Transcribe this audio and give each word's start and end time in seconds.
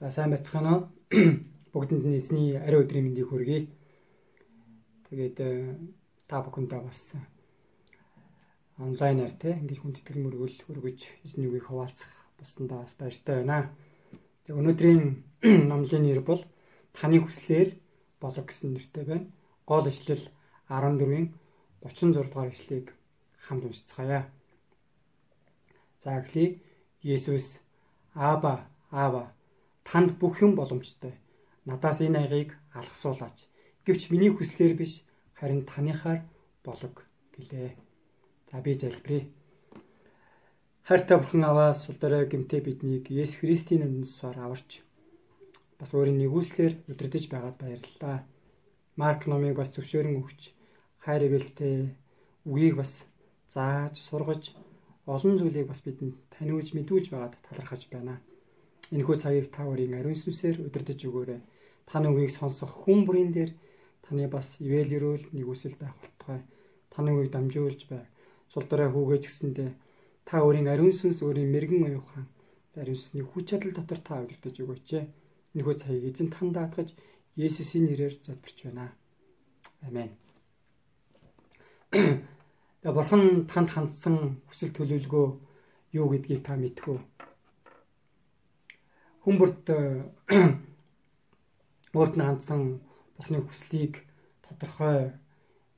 За 0.00 0.08
сайн 0.08 0.30
байцгаана 0.32 0.72
уу? 0.72 0.82
Бүгдэнд 1.76 2.08
нь 2.08 2.16
эзний 2.16 2.56
ариун 2.56 2.88
өдрийн 2.88 3.04
мэндийг 3.04 3.28
хүргэе. 3.28 3.68
Тэгээд 5.12 5.36
э, 5.44 5.76
та 6.24 6.40
бүхэндээ 6.40 6.80
бас 6.80 7.20
онлайнаар 8.80 9.28
те 9.36 9.60
ингэж 9.60 9.84
хүндэтгэл 9.84 10.24
мөргөл 10.24 10.56
өргөж 10.72 11.04
эзний 11.20 11.52
үгийг 11.52 11.68
хуваалцах 11.68 12.08
болсондоо 12.40 12.80
бас 12.80 12.96
баяртай 12.96 13.44
байна. 13.44 13.68
Тэг 14.48 14.56
өнөөдрийн 14.56 15.04
номлын 15.68 16.04
нэр 16.08 16.24
бол 16.24 16.40
таны 16.96 17.20
хүслээр 17.20 17.76
болог 18.24 18.48
гэсэн 18.48 18.72
нэртэй 18.72 19.04
байна. 19.04 19.28
Гол 19.68 19.84
ишлэл 19.84 20.24
14-ийн 20.72 21.28
36 21.84 22.24
дугаар 22.24 22.48
ишлэгийг 22.48 22.88
хамт 23.44 23.68
уншицгаая. 23.68 24.32
За 26.00 26.24
эхлэе. 26.24 26.56
Есүс 27.04 27.60
Аба, 28.16 28.64
Аба 28.88 29.36
танд 29.90 30.14
бүх 30.22 30.38
юм 30.40 30.54
боломжтой. 30.54 31.18
Надаас 31.66 31.98
энэ 32.00 32.18
аягыг 32.22 32.54
алгасуулаач. 32.78 33.50
Гэвч 33.84 34.14
миний 34.14 34.30
хүслээр 34.30 34.74
биш 34.78 35.02
харин 35.34 35.66
таныхаар 35.66 36.22
болог 36.62 36.94
гэлээ. 37.34 37.74
За 38.52 38.60
би 38.62 38.74
залбирая. 38.74 39.26
Хайртай 40.86 41.18
бурхан 41.18 41.44
аваа 41.44 41.74
сул 41.74 41.98
дорой 41.98 42.26
гэмтээ 42.30 42.60
биднийг 42.62 43.10
Есүс 43.10 43.42
Христийн 43.42 43.82
нэрээр 43.82 44.38
аварч 44.38 44.82
бас 45.78 45.90
өөрийн 45.94 46.18
нэгүслэр 46.22 46.72
өдөрдөж 46.90 47.24
байгаад 47.30 47.56
баярлалаа. 47.58 48.22
Марк 48.96 49.26
номыг 49.26 49.56
бас 49.58 49.70
зөвшөөрөн 49.74 50.18
өгч 50.22 50.54
хайр 51.04 51.22
ивэлтэй 51.26 51.94
үгийг 52.46 52.76
бас 52.78 53.06
зааж 53.48 53.96
сургаж 53.98 54.54
олон 55.06 55.38
зүйлийг 55.38 55.66
бас 55.70 55.80
бидэнд 55.82 56.14
таниуж 56.34 56.74
мэдүүлж 56.76 57.06
байгаад 57.10 57.34
талархаж 57.46 57.88
байна. 57.90 58.20
Энэхүү 58.90 59.16
цагийг 59.22 59.54
та 59.54 59.62
өөрийн 59.70 59.94
ариун 59.94 60.18
сүнсээр 60.18 60.66
удирдах 60.66 60.98
өгөөрэй. 60.98 61.40
Таны 61.86 62.10
үгийг 62.10 62.34
сонсох 62.34 62.74
хүн 62.82 63.06
бүрийн 63.06 63.30
дээр 63.30 63.54
таны 64.02 64.26
бас 64.26 64.58
ивэл 64.58 64.90
өрөөл 64.98 65.24
нэгүсэл 65.30 65.78
байх 65.78 65.94
болтугай. 66.02 66.42
Таны 66.90 67.14
үгийг 67.14 67.30
дамжуулж 67.30 67.86
бай. 67.86 68.10
Сул 68.50 68.66
дорой 68.66 68.90
хүүгэж 68.90 69.22
гисэндээ 69.30 69.70
та 70.26 70.42
өөрийн 70.42 70.66
ариун 70.66 70.90
сүнс 70.90 71.22
өөрийн 71.22 71.54
мэрэгэн 71.54 71.86
оюухан 71.86 72.26
ариун 72.74 72.98
сүнсний 72.98 73.22
хүч 73.22 73.44
чадал 73.54 73.78
дотор 73.78 74.00
та 74.02 74.18
удирдах 74.26 74.58
өгөөч. 74.58 74.88
Энэхүү 75.54 75.74
цагийг 75.78 76.10
эзэн 76.10 76.34
танд 76.34 76.58
даатгаж 76.58 76.90
Есүсийн 77.38 77.86
нэрээр 77.86 78.18
залбирч 78.26 78.58
байна. 78.66 78.90
Амен. 79.86 80.10
Тэгээ 81.94 82.90
бурхан 82.90 83.46
танд 83.46 83.70
хандсан 83.70 84.42
хүсэл 84.50 84.74
төлөвлөгөө 84.74 85.26
юу 85.94 86.06
гэдгийг 86.10 86.42
та 86.42 86.58
мэдхүү 86.58 86.98
хүмүүрт 89.30 89.66
өөрт 91.94 92.14
нь 92.18 92.26
хандсан 92.26 92.82
бурхны 93.14 93.38
хүслийг 93.46 94.02
тодорхой 94.42 95.14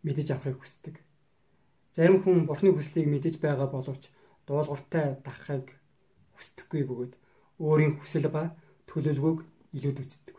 мэдэж 0.00 0.33
авахыг 0.33 0.56
хүсдэг. 0.56 0.97
Зарим 1.92 2.25
хүн 2.25 2.48
бурхны 2.48 2.72
хүслийг 2.72 3.12
мэдэж 3.12 3.44
байгаа 3.44 3.69
боловч 3.69 4.09
дуулууртай 4.48 5.20
дагахыг 5.20 5.77
хүсдэггүй 6.33 6.83
бөгөөд 6.89 7.12
өөрийн 7.61 8.00
хүсэл 8.00 8.33
ба 8.33 8.56
төлөвлөгөөг 8.89 9.41
илүүд 9.77 9.98
үздэг. 10.00 10.37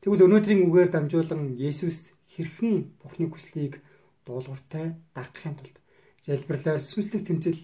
Тэгвэл 0.00 0.24
өнөөдрийн 0.26 0.64
үгээр 0.70 0.90
дамжуулан 0.94 1.58
Есүс 1.58 2.14
хэрхэн 2.32 2.94
Бурхны 3.02 3.26
хүслийг 3.26 3.82
дуулууртай 4.24 4.94
дагахын 5.12 5.58
тулд 5.58 5.76
залбирлаар 6.24 6.80
сүнслэг 6.80 7.22
тэмцэл 7.26 7.60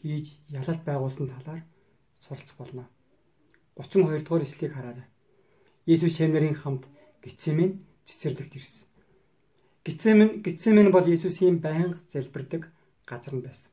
хийж 0.00 0.26
ялалт 0.48 0.82
байгуулсан 0.88 1.28
талаар 1.30 1.62
суралцах 2.16 2.56
болно. 2.58 2.88
32 3.76 4.24
дугаар 4.24 4.42
эшлэгийг 4.44 4.74
хараарай. 4.74 5.06
Иесус 5.86 6.16
шавнарын 6.16 6.54
хамт 6.54 6.84
Гитсемэн 7.24 7.80
цэцэрлэгт 8.06 8.56
ирсэн. 8.56 8.86
Гитсемэн 9.84 10.42
Гитсемэн 10.44 10.90
бол 10.92 11.06
Иесусийн 11.08 11.58
байнга 11.58 11.98
залбирдаг 12.12 12.70
газар 13.06 13.34
нь 13.34 13.44
байсан. 13.46 13.70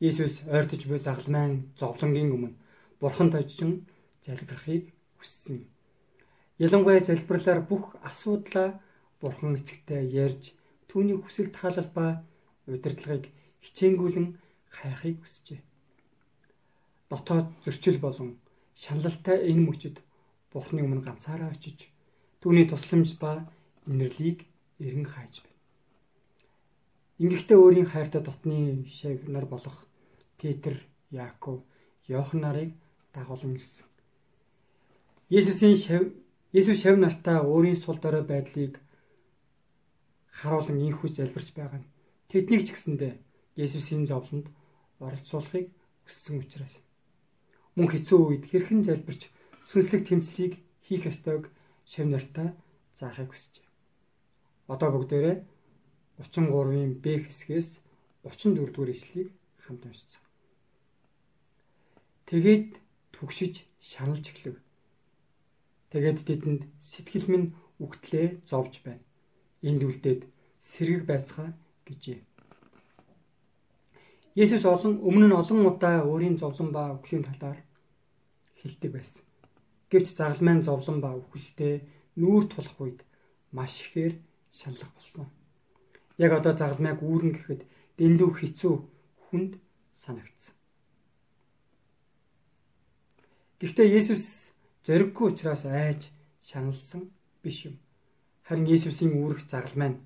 Иесус 0.00 0.42
ойртож 0.46 0.82
буй 0.86 0.98
загалмайн 0.98 1.72
зовлонгийн 1.78 2.34
өмнө 2.36 2.58
бурханд 3.00 3.34
очиж 3.34 3.82
залбирахыг 4.26 4.92
хүссэн. 5.18 5.66
Ялангуяа 6.58 7.00
залбирлаар 7.00 7.60
бүх 7.66 7.96
асуудлаа 8.02 8.78
бурхан 9.20 9.56
эцэгтэй 9.56 10.06
ярьж 10.24 10.54
түүний 10.88 11.16
хүсэл 11.18 11.50
таалал 11.50 11.90
ба 11.94 12.22
удирдлагыг 12.66 13.30
хичээнгүүлэн 13.64 14.38
хайхыг 14.70 15.16
хүсжээ. 15.22 15.60
Дотоод 17.10 17.48
зөрчил 17.64 17.98
болон 17.98 18.38
шаналлалтай 18.82 19.38
энэ 19.50 19.62
мөчөд 19.66 19.96
Бурхны 20.50 20.82
өмнө 20.82 21.06
ганцаараа 21.06 21.54
очиж 21.54 21.88
түүний 22.42 22.66
тусламж 22.66 23.14
ба 23.22 23.46
инэрлийг 23.86 24.38
эргэн 24.82 25.06
хайж 25.06 25.34
байна. 25.40 25.58
Ингэхдээ 27.22 27.58
өөрийн 27.62 27.88
хайртай 27.88 28.22
дотны 28.26 28.84
шав 28.90 29.22
нар 29.30 29.46
болох 29.46 29.86
Петр, 30.38 30.74
Яаков, 31.10 31.62
Йохан 32.10 32.40
нарыг 32.42 32.70
дагуулсан 33.14 33.54
ирсэн. 33.54 33.86
Есүсийн 35.30 35.78
шав 35.78 36.02
Есүс 36.52 36.82
шав 36.82 36.98
нартаа 36.98 37.46
өөрийн 37.46 37.78
сул 37.78 37.96
дорой 38.02 38.26
байдлыг 38.26 38.82
харуулan 40.42 40.82
инхүү 40.82 41.08
залбирч 41.14 41.54
байгаа 41.54 41.80
нь 41.80 41.90
тэднийг 42.28 42.66
ч 42.66 42.74
гэсэндэ 42.74 43.08
Есүсийн 43.56 44.04
зовлонд 44.10 44.50
оролцуулахыг 45.00 45.70
хүссэн 46.04 46.42
учраас 46.42 46.74
юм 46.76 46.91
мөн 47.76 47.88
хэцүү 47.92 48.18
үед 48.20 48.44
хэрхэн 48.50 48.84
залбирч 48.84 49.32
сүнслэг 49.68 50.02
тэмцлийг 50.08 50.60
хийх 50.84 51.08
ёстойг 51.08 51.48
шав 51.88 52.06
нартаа 52.08 52.48
заахыг 52.98 53.32
хүсжээ. 53.32 53.66
Одоо 54.72 54.88
бүгдээрээ 54.92 55.36
33-ийн 56.20 56.92
Б 57.02 57.04
хэсгээс 57.24 57.80
34 58.24 58.72
дугаар 58.72 58.90
ишлэгийг 58.94 59.30
хамт 59.64 59.82
уншицгаая. 59.86 60.30
Тэгээд 62.28 62.68
түгшиж 63.14 63.54
шаналж 63.80 64.24
эхлэв. 64.30 64.56
Тэгээд 65.90 66.18
тэдэнд 66.28 66.62
сэтгэл 66.80 67.26
минь 67.28 67.48
үгтлээ 67.82 68.40
зовж 68.46 68.80
байна. 68.86 69.04
Энд 69.60 69.82
үлдээд 69.82 70.22
сэрэг 70.60 71.04
байцгаа 71.04 71.52
гэжээ. 71.84 72.20
Есүс 74.34 74.64
олон 74.64 75.04
өмнө 75.04 75.26
нь 75.28 75.36
олон 75.36 75.60
удаа 75.68 76.08
өөрийн 76.08 76.40
зовлон 76.40 76.72
ба 76.72 76.96
үхлийн 76.96 77.24
талаар 77.28 77.60
хэлдэг 78.60 78.90
байсан. 78.96 79.22
Гэвч 79.92 80.16
загалмайн 80.16 80.64
зовлон 80.64 81.04
ба 81.04 81.12
үхэлтэй 81.12 81.84
нүүр 82.16 82.48
тулах 82.48 82.76
үед 82.80 83.00
маш 83.52 83.84
ихээр 83.84 84.16
шаналх 84.48 84.88
болсон. 84.96 85.28
Яг 86.16 86.32
одоо 86.32 86.56
загалмайг 86.56 87.04
үүрэн 87.04 87.32
гэхэд 87.36 87.62
дэндүү 88.00 88.30
хэцүү 88.32 88.74
хүнд 89.28 89.60
санагдсан. 89.92 90.56
Гэхдээ 93.60 93.88
Есүс 94.00 94.48
зориггүй 94.88 95.28
учраас 95.28 95.68
айж 95.68 96.08
шаналсан 96.40 97.12
биш 97.44 97.68
юм. 97.68 97.76
Харин 98.48 98.64
Есүсийн 98.64 99.12
үүрэх 99.12 99.44
загалмай 99.44 99.92
нь 99.92 100.02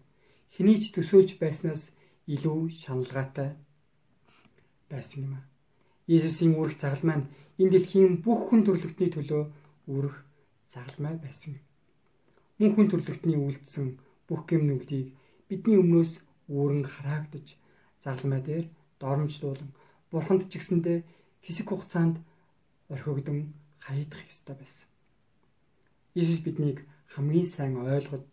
хэний 0.51 0.83
ч 0.83 0.91
төсөөлж 0.91 1.39
байснаас 1.39 1.95
илүү 2.27 2.75
шаналгаатай 2.75 3.55
байсан 4.91 5.19
юм 5.27 5.35
а. 5.39 5.41
Иесусийн 6.07 6.55
үүрэх 6.55 6.79
загал 6.79 7.03
маань 7.07 7.27
энэ 7.59 7.73
дэлхийн 7.73 8.23
бүх 8.25 8.41
хүн 8.49 8.63
төрлөختний 8.65 9.11
төлөө 9.13 9.43
үүрэх 9.91 10.17
загал 10.73 10.99
маань 11.03 11.21
байсан. 11.23 11.59
Мөн 12.59 12.71
хүн 12.75 12.89
төрлөختний 12.91 13.39
үйлдсэн 13.39 13.87
бүх 14.29 14.41
гэмнүглийг 14.49 15.09
бидний 15.49 15.77
өмнөөс 15.83 16.13
үүрэн 16.51 16.85
хараагдж 16.87 17.49
загламаа 18.03 18.43
дээр 18.43 18.67
доромжлуулан 19.01 19.71
бурханд 20.11 20.43
ч 20.51 20.59
гэсэндэ 20.59 21.03
хэсэг 21.45 21.67
хугацаанд 21.69 22.17
орхигдсон 22.93 23.39
хаягдах 23.85 24.23
ёстой 24.31 24.57
байсан. 24.59 24.89
Иесус 26.15 26.41
биднийг 26.47 26.79
хамгийн 27.15 27.47
сайн 27.47 27.75
ойлгож 27.83 28.31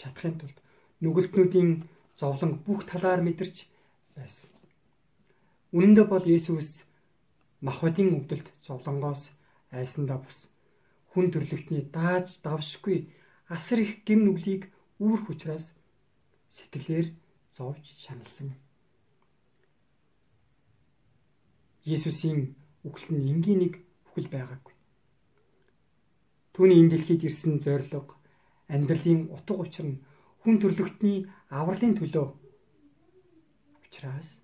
чадахын 0.00 0.38
тулд 0.38 0.58
нүгэлтнүүдийн 1.02 1.70
зовлон 2.20 2.52
бүх 2.66 2.80
талаар 2.90 3.20
мэдэрч 3.24 3.56
байсан. 4.16 4.53
Үнэн 5.74 5.98
дээр 5.98 6.06
бол 6.06 6.22
Есүс 6.22 6.86
махбодын 7.58 8.14
өвдөлт 8.14 8.46
зовлонгоос 8.62 9.34
айлсандаа 9.74 10.22
бус 10.22 10.46
хүн 11.10 11.34
төрлөختний 11.34 11.82
дааж 11.90 12.38
давшгүй 12.46 13.10
асар 13.50 13.82
их 13.82 14.06
гим 14.06 14.22
нүглийг 14.22 14.70
үүр 15.02 15.20
хүчраас 15.26 15.74
сэтгэлээр 16.54 17.10
зовж 17.58 17.84
шаналсан. 17.98 18.54
Есүсийн 21.82 22.54
үхэл 22.86 23.18
нь 23.18 23.34
энгийн 23.34 23.58
нэг 23.66 23.74
үхэл 24.06 24.30
байгаагүй. 24.30 24.74
Түүний 26.54 26.78
энэ 26.86 26.90
дэлхийд 26.94 27.26
ирсэн 27.26 27.58
зорилго 27.58 28.14
амьдралын 28.70 29.26
утга 29.34 29.58
учир 29.58 29.86
нь 29.90 30.02
хүн 30.46 30.62
төрлөختний 30.62 31.26
авралын 31.50 31.98
төлөө 31.98 32.26
учраас 33.82 34.43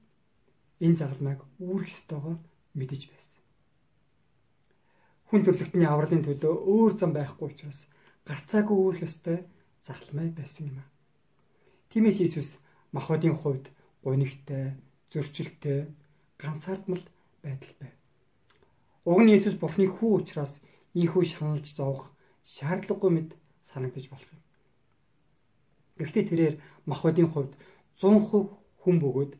энэ 0.80 0.96
загалмайг 0.96 1.40
үүрэх 1.60 1.92
ёстойгоо 1.92 2.36
мэдэж 2.74 3.02
байсан. 3.12 3.38
хүн 5.28 5.44
төрлөختний 5.46 5.86
авралын 5.86 6.26
төлөө 6.26 6.54
өөр 6.72 6.92
зам 6.98 7.12
байхгүй 7.14 7.46
учраас 7.54 7.86
гарцаагүй 8.26 8.76
өөрөх 8.76 9.06
ёстой 9.06 9.38
захалмай 9.86 10.28
байсан 10.34 10.74
юм 10.74 10.78
а. 10.82 10.84
Тиймээс 11.90 12.18
Иесус 12.18 12.58
махбодын 12.90 13.34
хувьд 13.38 13.70
гунигтай, 14.02 14.74
зөрчилтэй, 15.12 15.86
ганцаардмал 16.38 17.04
байдал 17.42 17.74
байв. 17.78 17.94
Уг 19.04 19.20
нь 19.22 19.30
Иесус 19.30 19.54
Бурхны 19.54 19.86
хүү 19.86 20.10
учраас 20.18 20.58
ийхүү 20.98 21.22
шаналж 21.22 21.66
зовох 21.78 22.10
шаардлагагүй 22.42 23.10
мэд 23.14 23.30
санагдаж 23.62 24.10
болох 24.10 24.30
юм. 24.34 24.42
Гэхдээ 25.98 26.24
тэрээр 26.26 26.54
махбодын 26.90 27.28
хувьд 27.30 27.52
100% 28.02 28.50
хүн 28.82 28.96
бөгөөд 28.98 29.32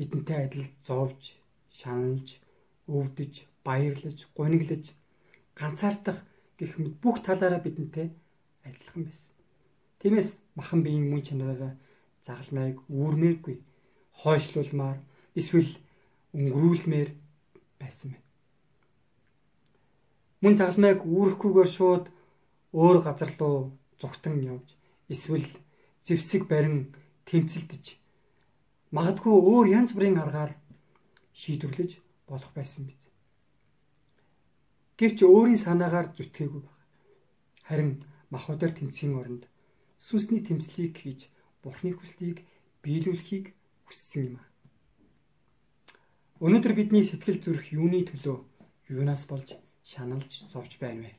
бидэнтэй 0.00 0.48
адил 0.48 0.64
зовж, 0.80 1.36
шаналж, 1.68 2.40
өвдөж, 2.88 3.44
баярлаж, 3.64 4.18
гуниглаж, 4.32 4.96
ганцаардах 5.52 6.24
гэх 6.56 6.80
мэт 6.80 6.96
бүх 7.04 7.20
талаараа 7.20 7.60
бидэнтэй 7.60 8.08
адилхан 8.64 9.04
байсан. 9.04 9.32
Тиймээс 10.00 10.32
махан 10.56 10.80
биеийн 10.80 11.04
мөн 11.12 11.20
чанараараа 11.20 11.76
загалмайг 12.24 12.80
үүрмээргүй, 12.88 13.60
хойшлуулмаар, 14.24 14.98
эсвэл 15.36 15.68
өнгөрүүлмээр 16.32 17.10
байсан 17.76 18.16
байна. 18.16 18.28
Мөн 20.40 20.54
загалмайг 20.56 21.04
үүрэхгүйгээр 21.04 21.70
шууд 21.76 22.04
өөр 22.72 22.98
газар 23.04 23.32
руу 23.36 23.76
зүгтэн 24.00 24.40
явж, 24.48 24.68
эсвэл 25.12 25.44
зевсэг 26.08 26.48
барин 26.48 26.96
тэмцэлдэж 27.28 27.99
магадгүй 28.96 29.34
өөр 29.34 29.66
янз 29.78 29.90
бүрийн 29.94 30.18
аргаар 30.18 30.52
шийдвэрлэж 31.40 31.90
болох 32.28 32.52
байсан 32.54 32.86
биз. 32.88 33.00
Гэвч 34.98 35.18
өөрийн 35.24 35.60
санаагаар 35.64 36.12
зүтгээгүй 36.16 36.62
баг. 36.62 36.78
Харин 37.68 38.04
махуудаар 38.30 38.72
тэмцхийн 38.74 39.14
оронд 39.20 39.46
сүнсний 39.98 40.42
тэмцлийг 40.44 40.94
хийж 40.98 41.30
Бурхны 41.62 41.92
хүслийг 41.92 42.44
биелүүлэхийг 42.82 43.52
хүссэн 43.86 44.22
юм. 44.32 44.36
Өнөөдөр 46.40 46.72
бидний 46.72 47.04
сэтгэл 47.04 47.38
зүрх 47.44 47.68
юуны 47.76 48.00
төлөө 48.08 48.38
юунаас 48.96 49.28
болж 49.28 49.60
шаналж 49.84 50.48
зовж 50.48 50.80
байна 50.80 51.04
вэ? 51.04 51.12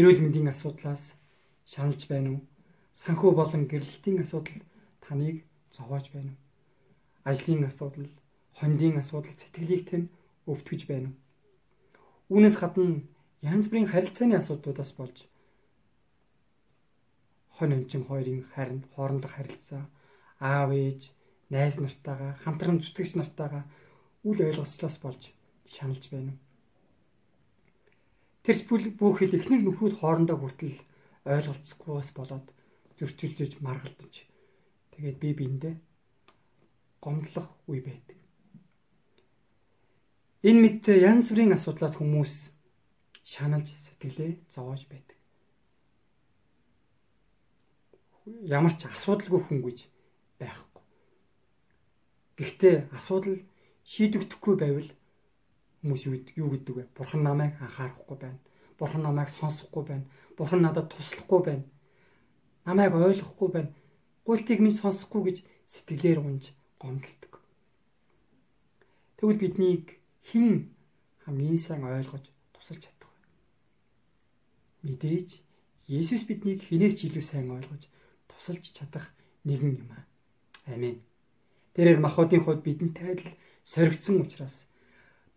Эрүүл 0.00 0.24
мэндийн 0.24 0.48
асуудлаас 0.48 1.12
шаналж 1.68 2.08
байна 2.08 2.30
уу? 2.32 2.40
санхүү 2.96 3.32
болон 3.36 3.68
гэрлэлтийн 3.68 4.24
асуудал 4.24 4.64
таныг 5.04 5.44
зовоож 5.72 6.06
байна 6.14 6.30
уу? 6.32 6.40
Ажлын 7.24 7.64
асуудал, 7.66 8.08
хондийн 8.58 8.98
асуудал 9.02 9.34
сэтгэлийг 9.36 9.82
тань 9.90 10.08
өвтгөж 10.46 10.82
байна 10.86 11.08
уу? 11.10 11.16
Үүнээс 12.36 12.56
гадна 12.58 13.02
янз 13.42 13.66
бүрийн 13.70 13.90
харилцааны 13.90 14.34
асуудлуудаас 14.38 14.92
болж 14.98 15.26
хон 17.56 17.72
өмчин 17.72 18.04
хоёрын 18.04 18.44
харин 18.52 18.84
хоорондох 18.94 19.32
харилцаа, 19.34 19.88
аав 20.40 20.70
ээж, 20.76 21.12
найз 21.48 21.80
нартайгаа, 21.80 22.36
хамтран 22.44 22.80
зүтгэгч 22.84 23.16
нартайгаа 23.16 23.64
үл 24.28 24.38
ойлголцлоос 24.44 24.96
болж 25.00 25.32
шаналж 25.64 26.04
байна 26.12 26.36
уу? 26.36 26.40
Тэрс 28.44 28.62
бүхэл 28.68 29.38
эхнэр 29.38 29.62
нөхрүүд 29.64 29.94
хоорондоо 29.98 30.36
хүртэл 30.38 30.78
ойлголцохгүйгээс 31.24 32.10
болоод 32.14 32.46
зөрчилдөж 32.98 33.52
маргалдаж 33.64 34.14
тэгээд 34.96 35.18
би 35.20 35.30
биэндээ 35.36 35.74
гомдлох 37.04 37.48
үе 37.68 37.84
байдаг. 37.84 38.16
Энэ 40.40 40.60
мэт 40.64 40.88
янз 40.88 41.28
бүрийн 41.28 41.52
асуудлаас 41.52 42.00
хүмүүс 42.00 42.32
шаналж 43.28 43.68
сэтгэлээ 43.76 44.32
зовоож 44.48 44.88
байдаг. 44.88 45.20
Ямар 48.48 48.72
ч 48.72 48.88
асуудалгүй 48.88 49.40
хүн 49.44 49.60
гэж 49.60 49.78
байхгүй. 50.40 50.82
Гэхдээ 52.40 52.76
асуудал 52.96 53.38
шийдэгдэхгүй 53.84 54.54
байвал 54.56 54.90
хүмүүс 55.84 56.02
юу 56.40 56.48
гэдэг 56.56 56.74
вэ? 56.74 56.84
Бурхан 56.96 57.22
намайг 57.22 57.54
анхаарахгүй 57.60 58.16
байна. 58.16 58.40
Бурхан 58.80 59.02
намайг 59.04 59.28
сонсохгүй 59.28 59.84
байна. 59.84 60.08
Бурхан 60.34 60.64
надад 60.64 60.90
туслахгүй 60.90 61.42
байна 61.44 61.64
намайг 62.66 62.94
ойлгохгүй 62.94 63.48
байна. 63.52 63.70
Гуйлтыг 64.26 64.58
минь 64.58 64.74
сонсохгүй 64.74 65.22
гэж 65.30 65.36
сэтгэлээр 65.70 66.18
унж 66.18 66.50
гомдолдог. 66.82 67.38
Тэгвэл 69.16 69.38
биднийг 69.38 70.02
хэн 70.28 70.74
хамгийн 71.24 71.58
сайн 71.58 71.86
ойлгож 71.86 72.26
тусалж 72.52 72.82
чадах 72.84 73.10
вэ? 73.14 73.22
Мэдээж 74.90 75.46
Есүс 75.86 76.26
биднийг 76.26 76.66
хинээс 76.66 76.98
ч 76.98 77.06
илүү 77.06 77.22
сайн 77.22 77.54
ойлгож 77.54 77.86
тусалж 78.26 78.64
чадах 78.74 79.14
нэгэн 79.46 79.78
юм 79.78 79.90
аа. 79.94 80.04
Амен. 80.66 80.98
Тэрээр 81.78 82.02
махбодын 82.02 82.42
хувьд 82.42 82.66
бидэнтэй 82.66 83.14
адил 83.14 83.32
соригдсон 83.62 84.20
учраас 84.26 84.66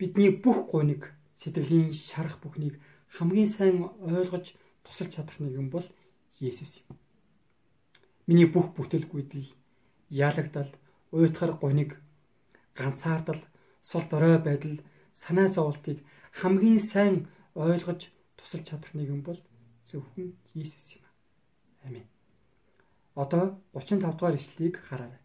бидний 0.02 0.34
бүх 0.34 0.70
гуниг 0.72 1.14
сэтгэлийн 1.38 1.94
шарах 1.94 2.42
бүхнийг 2.42 2.82
хамгийн 3.16 3.48
сайн 3.48 3.86
ойлгож 4.02 4.58
тусалж 4.84 5.14
чадах 5.16 5.38
нэгэн 5.40 5.70
бол 5.70 5.86
Есүс 6.40 6.84
юм. 6.90 6.99
Миний 8.30 8.46
бүх 8.46 8.78
бүтэлгүйдэл 8.78 9.50
яалагдал, 10.14 10.70
уйтгар 11.10 11.58
гуниг, 11.58 11.98
ганцаардал, 12.78 13.42
сул 13.82 14.04
дорой 14.12 14.38
байдал, 14.38 14.78
санаа 15.18 15.48
зовлтыг 15.50 16.06
хамгийн 16.38 16.80
сайн 16.80 17.16
ойлгож 17.56 18.14
тусалж 18.38 18.66
чадах 18.70 18.94
нэгэн 18.94 19.22
бол 19.26 19.40
зөвхөн 19.90 20.38
Иесус 20.54 20.94
юм. 20.94 21.06
Амин. 21.82 22.06
Одоо 23.16 23.58
35 23.74 24.14
дугаар 24.14 24.36
ишлэлийг 24.38 24.78
хараарай. 24.78 25.22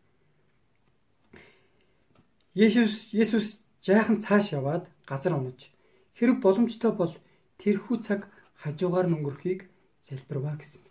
Есүс 2.54 3.12
Есүс 3.12 3.60
жаахан 3.84 4.24
цааш 4.24 4.56
яваад 4.58 4.88
газар 5.04 5.34
онож 5.36 5.60
хэрэг 6.16 6.40
боломжтой 6.40 6.92
бол 6.96 7.12
тэрхүү 7.60 7.96
цаг 8.06 8.20
хажуугаар 8.62 9.06
нь 9.08 9.16
өнгөрөхийг 9.18 9.60
залбирваа 10.06 10.56
гэсэн. 10.56 10.83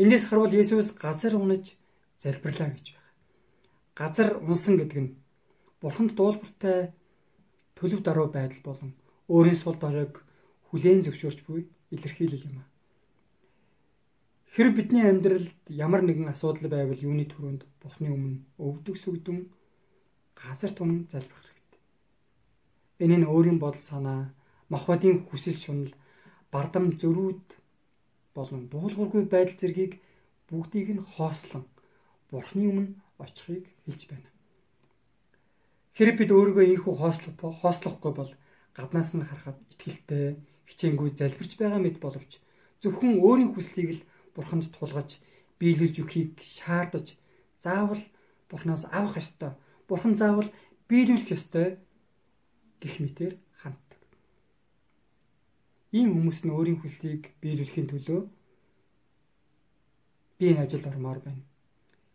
Эндээс 0.00 0.24
харвал 0.32 0.48
Есүс 0.48 0.96
газар 0.96 1.36
унаж 1.36 1.76
залбирлаа 2.16 2.72
гэж 2.72 2.96
байна. 2.96 3.12
Газар 3.92 4.30
унсан 4.40 4.80
гэдэг 4.80 4.98
нь 5.04 5.16
Бурханд 5.80 6.16
дуулууртай 6.16 6.96
төлөв 7.76 8.00
даруй 8.00 8.32
байдал 8.32 8.64
болон 8.64 8.90
өөрийн 9.28 9.60
сул 9.60 9.76
доройг 9.76 10.24
хүлээн 10.72 11.04
зөвшөөрч 11.04 11.44
буй 11.44 11.68
илэрхийлэл 11.92 12.48
юм 12.48 12.64
а. 12.64 12.64
Хэрэг 14.56 14.72
бидний 14.76 15.04
амьдралд 15.04 15.52
ямар 15.68 16.00
нэгэн 16.00 16.32
асуудал 16.32 16.72
байвал 16.72 16.96
юуны 16.96 17.28
төрөнд 17.28 17.68
Бурхны 17.84 18.08
өмнө 18.08 18.40
өвдөг 18.56 18.96
сүгдэн 18.96 19.52
газар 20.32 20.72
тунан 20.72 21.12
залбирх 21.12 21.44
хэрэгтэй. 21.44 21.80
Энэ 23.04 23.16
нь 23.20 23.28
өөрийн 23.28 23.60
бодол 23.60 23.84
санаа, 23.84 24.32
махбодын 24.72 25.28
хүсэл 25.28 25.60
шунал, 25.60 25.92
бардам 26.48 26.96
зөрүүд 26.96 27.59
болон 28.34 28.68
дуулуургүй 28.72 29.24
байдал 29.26 29.58
зэргийг 29.60 29.92
бүгдийг 30.48 30.88
нь 30.96 31.06
хоослон 31.14 31.64
Бурхны 32.30 32.62
өмнө 32.70 32.94
очихыг 33.18 33.66
хэлж 33.84 34.02
байна. 34.10 34.28
Хэрэг 35.96 36.16
бид 36.18 36.30
өөрийгөө 36.30 36.66
ийхүү 36.70 36.94
хоослох 36.96 37.34
хоослохгүй 37.62 38.12
бол 38.14 38.32
гаднаас 38.76 39.10
нь 39.14 39.26
харахад 39.26 39.58
итгэлтэй, 39.74 40.38
хичээнгүй 40.70 41.10
залбирч 41.18 41.52
байгаа 41.58 41.80
мэт 41.82 41.98
боловч 41.98 42.38
зөвхөн 42.82 43.18
өөрийн 43.18 43.50
хүслийг 43.52 43.90
л 43.98 44.06
Бурханд 44.34 44.70
тулгаж 44.70 45.18
биелүүлж 45.58 45.96
өгөхийг 46.00 46.38
шаардаж 46.40 47.18
заавал 47.58 48.02
Бурханаас 48.48 48.86
авах 48.90 49.18
ёстой. 49.20 49.52
Бурхан 49.88 50.14
заавал 50.16 50.48
биелүүлэх 50.88 51.34
ёстой 51.36 51.76
гэх 52.80 52.96
мэтэр 53.02 53.32
Ийм 55.92 56.14
хүмүүс 56.14 56.40
нь 56.46 56.54
өөрийн 56.54 56.78
хүслийг 56.80 57.22
биелүүлэхийн 57.42 57.88
төлөө 57.90 58.20
би 60.38 60.44
энэ 60.50 60.62
ажилд 60.64 60.86
ормоор 60.86 61.18
байна. 61.26 61.42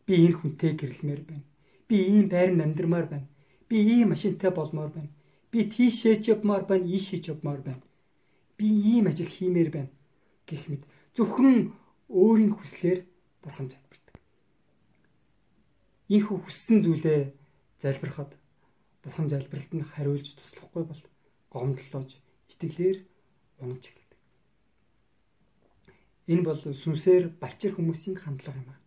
Би 0.06 0.14
энэ 0.26 0.38
хүнтэй 0.40 0.72
гэрлэмээр 0.80 1.22
байна. 1.28 1.46
Би 1.88 1.96
ийм 2.00 2.26
байранд 2.32 2.64
амьдрмаар 2.64 3.08
байна. 3.12 3.28
Би 3.68 3.78
ийм 3.84 4.10
машинтай 4.16 4.52
болмоор 4.56 4.92
байна. 4.96 5.12
Би 5.52 5.68
тийшээ 5.68 6.16
ч 6.24 6.32
явмаар 6.34 6.64
байна, 6.64 6.88
ийшээ 6.88 7.20
ч 7.20 7.26
явмаар 7.36 7.62
байна. 7.68 7.84
Би 8.58 8.66
ийм 8.66 9.08
ажил 9.12 9.28
хиймээр 9.28 9.70
байна 9.76 9.92
гэх 10.48 10.70
мэт 10.70 10.84
зөвхөн 11.18 11.74
өөрийн 12.10 12.54
хүслээр 12.54 13.00
бурхан 13.42 13.68
залбирдаг. 13.70 14.16
Ийхүү 16.08 16.38
хүссэн 16.46 16.86
зүйлээ 16.86 17.34
залбирахад 17.82 18.32
бурхан 19.02 19.28
залбиралд 19.30 19.72
нь 19.74 19.90
хариулж 19.90 20.38
туслахгүй 20.38 20.84
бол 20.86 21.02
гомдлож 21.50 22.10
итгэлээр 22.54 22.98
унаж 23.62 23.84
эхэлдэг. 23.88 24.20
Энэ 26.32 26.44
бол 26.48 26.60
сүнсээр 26.60 27.26
балчир 27.42 27.72
хүмүүсийн 27.76 28.18
хандлага 28.20 28.60
юм 28.60 28.70
аа. 28.74 28.80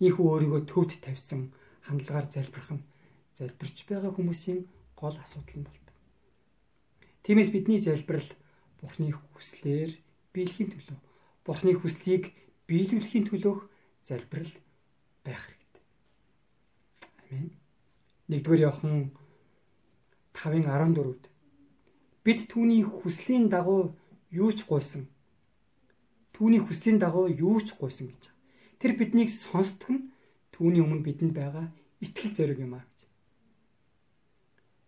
Ийхүү 0.00 0.24
өөрийгөө 0.26 0.62
төвд 0.70 0.92
тавьсан 1.04 1.52
хандлагаар 1.86 2.26
залбирах 2.30 2.70
нь 2.74 2.86
залбирч 3.38 3.76
байгаа 3.90 4.12
хүмүүсийн 4.14 4.60
гол 4.98 5.16
асуудал 5.18 5.58
нь 5.60 5.66
болдог. 5.66 5.96
Тиймээс 7.22 7.50
бидний 7.52 7.78
залбирал 7.78 8.30
Бурхны 8.78 9.10
хүслээр 9.10 9.90
биелэхийн 10.32 10.70
төлөө 10.70 10.98
Бурхны 11.44 11.72
хүслийг 11.74 12.36
биелүүлэхийн 12.68 13.26
төлөөх 13.26 13.60
залбирал 14.04 14.54
байх 15.24 15.42
хэрэгтэй. 15.48 15.84
Амен. 17.32 17.50
1-р 18.28 18.60
Иохан 18.60 19.10
5:14-д 20.36 21.24
бид 22.28 22.44
түүний 22.44 22.84
хүслийн 22.84 23.48
дагуу 23.48 23.96
юу 24.28 24.52
ч 24.52 24.68
гуйсан. 24.68 25.08
Түүний 26.36 26.60
хүслийн 26.60 27.00
дагуу 27.00 27.24
юу 27.32 27.56
ч 27.64 27.72
гуйсан 27.72 28.12
гэж. 28.12 28.28
Тэр 28.76 29.00
биднийг 29.00 29.32
сонсдог 29.32 29.88
нь 29.88 30.12
түүний 30.52 30.84
өмнө 30.84 31.00
бидэнд 31.08 31.32
байгаа 31.32 31.72
итгэл 32.04 32.36
зориг 32.36 32.60
юм 32.60 32.76
аа 32.76 32.84
гэж. 32.84 33.00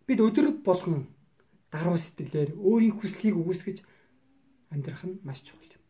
Бид 0.05 0.21
өдөр 0.21 0.61
болгон 0.61 1.09
даруй 1.73 1.97
сэтгэлээр 1.97 2.61
өөрийн 2.61 2.93
хүслийг 3.01 3.33
үгүйсгэж 3.33 3.77
амьдрах 4.69 5.01
нь 5.09 5.17
маш 5.25 5.41
чухал 5.41 5.65
юм. 5.65 5.81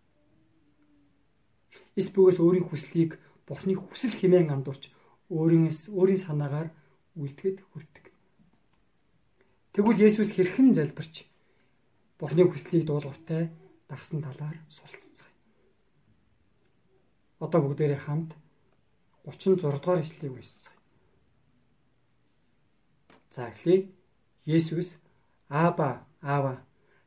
Эс 2.00 2.08
бөгөөс 2.16 2.40
өөрийн 2.40 2.64
хүслийг 2.72 3.20
Бурхны 3.44 3.76
хүсэл 3.76 4.16
хэмээн 4.16 4.56
андуурч 4.56 4.88
өөрийнс 5.28 5.92
өөрийн 5.92 6.22
санаагаар 6.24 6.72
үлдэхэд 7.20 7.60
хүрдэг. 7.76 8.06
Тэгвэл 9.76 10.00
Есүс 10.08 10.32
хэрхэн 10.32 10.72
залбирч 10.72 11.28
Бурхны 12.22 12.46
хүслийг 12.46 12.86
дуулууртай 12.86 13.50
дагсан 13.90 14.22
талаар 14.22 14.58
суралццгаая. 14.70 15.34
Одоо 17.42 17.60
бүгдээрээ 17.66 18.02
хамт 18.06 18.38
36 19.26 19.58
дугаар 19.58 20.06
эшлэлийг 20.06 20.38
уншицгаая. 20.38 20.78
За 23.34 23.50
эхлэе. 23.50 23.90
Есүс 24.46 25.02
Аба, 25.50 26.06
Аава, 26.22 26.62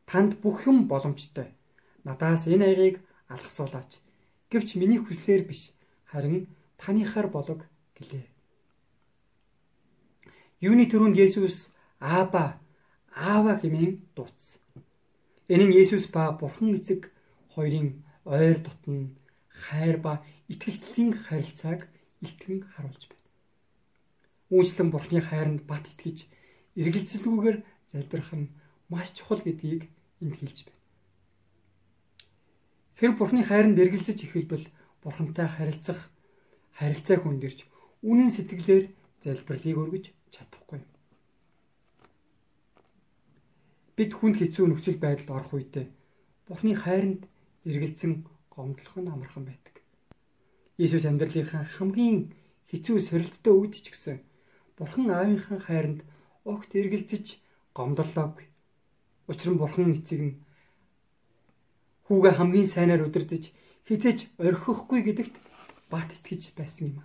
танд 0.04 0.34
бүх 0.42 0.66
юм 0.66 0.88
боломжтой. 0.90 1.54
Надаас 2.02 2.46
энэ 2.50 2.66
аягыг 2.66 2.96
алгасуулаач. 3.28 4.02
Гэвч 4.50 4.74
миний 4.74 4.98
хүслээр 4.98 5.46
биш, 5.46 5.70
харин 6.10 6.50
таныхаар 6.76 7.28
болог 7.30 7.62
гэлээ. 7.94 8.26
Юуны 10.58 10.90
төрөнд 10.90 11.14
Есүс 11.14 11.70
Аба, 12.00 12.58
Аава 13.14 13.62
хэмээн 13.62 14.02
дуудсан. 14.14 14.63
Энэ 15.52 15.64
нь 15.68 15.76
Есүс 15.76 16.08
ба 16.14 16.32
Бурхан 16.32 16.74
эцэг 16.78 17.12
хоёрын 17.52 18.00
ойр 18.24 18.58
дотн 18.64 19.16
хайр 19.48 19.96
ба 20.00 20.24
итгэлцлийн 20.48 21.12
харилцааг 21.12 21.80
илтгэн 22.24 22.64
харуулж 22.72 23.02
байна. 23.08 23.28
Үүнчлэн 24.54 24.88
Бурханы 24.90 25.20
хайранд 25.20 25.62
бат 25.68 25.84
итгэж 25.92 26.18
эргэлзэлгүйгээр 26.80 27.58
залбирах 27.92 28.32
нь 28.32 28.52
маш 28.88 29.12
чухал 29.16 29.40
гэдгийг 29.44 29.82
энд 30.22 30.34
хэлж 30.40 30.58
байна. 30.64 30.82
Тэр 32.96 33.12
Бурхны 33.18 33.42
хайранд 33.44 33.78
эргэлзэж 33.78 34.18
эхэлбэл 34.24 34.66
Бурхантай 35.02 35.48
харилцах 35.50 36.00
харилцаа 36.78 37.18
хүндэрч 37.20 37.58
үнэн 38.08 38.30
сэтгэлээр 38.32 38.84
залбирлыг 39.24 39.76
өргөж 39.82 40.04
чадахгүй 40.32 40.80
юм. 40.80 40.93
Бид 43.96 44.10
хүнд 44.14 44.36
хэцүү 44.42 44.66
нөхцөл 44.68 44.98
байдалд 44.98 45.30
орох 45.30 45.52
үедээ 45.54 45.86
Бурхны 46.46 46.74
хайранд 46.74 47.22
эргэлзэн 47.64 48.26
гомдлох 48.50 48.96
нь 48.98 49.10
амархан 49.10 49.44
байдаг. 49.46 49.74
Иесус 50.76 51.06
амьдралынхаа 51.06 51.64
хамгийн 51.64 52.34
хэцүү 52.70 52.98
сорилттой 53.00 53.54
үед 53.54 53.74
ч 53.78 53.94
гэсэн 53.94 54.18
Бурхан 54.76 55.06
аавынхаа 55.14 55.58
хайранд 55.62 56.02
огт 56.44 56.70
эргэлзэж 56.74 57.38
гомдлоогүй. 57.72 58.46
Учир 59.30 59.54
нь 59.54 59.60
бурхан 59.62 59.94
эцэг 59.94 60.20
нь 60.20 60.34
хүүгээ 62.06 62.34
хамгийн 62.36 62.68
сайнаар 62.68 63.06
удирдах 63.06 63.54
хизэж 63.88 64.18
орхихгүй 64.36 65.00
гэдэгт 65.06 65.34
бат 65.88 66.10
итгэж 66.12 66.42
байсан 66.58 66.86
юм. 66.92 66.98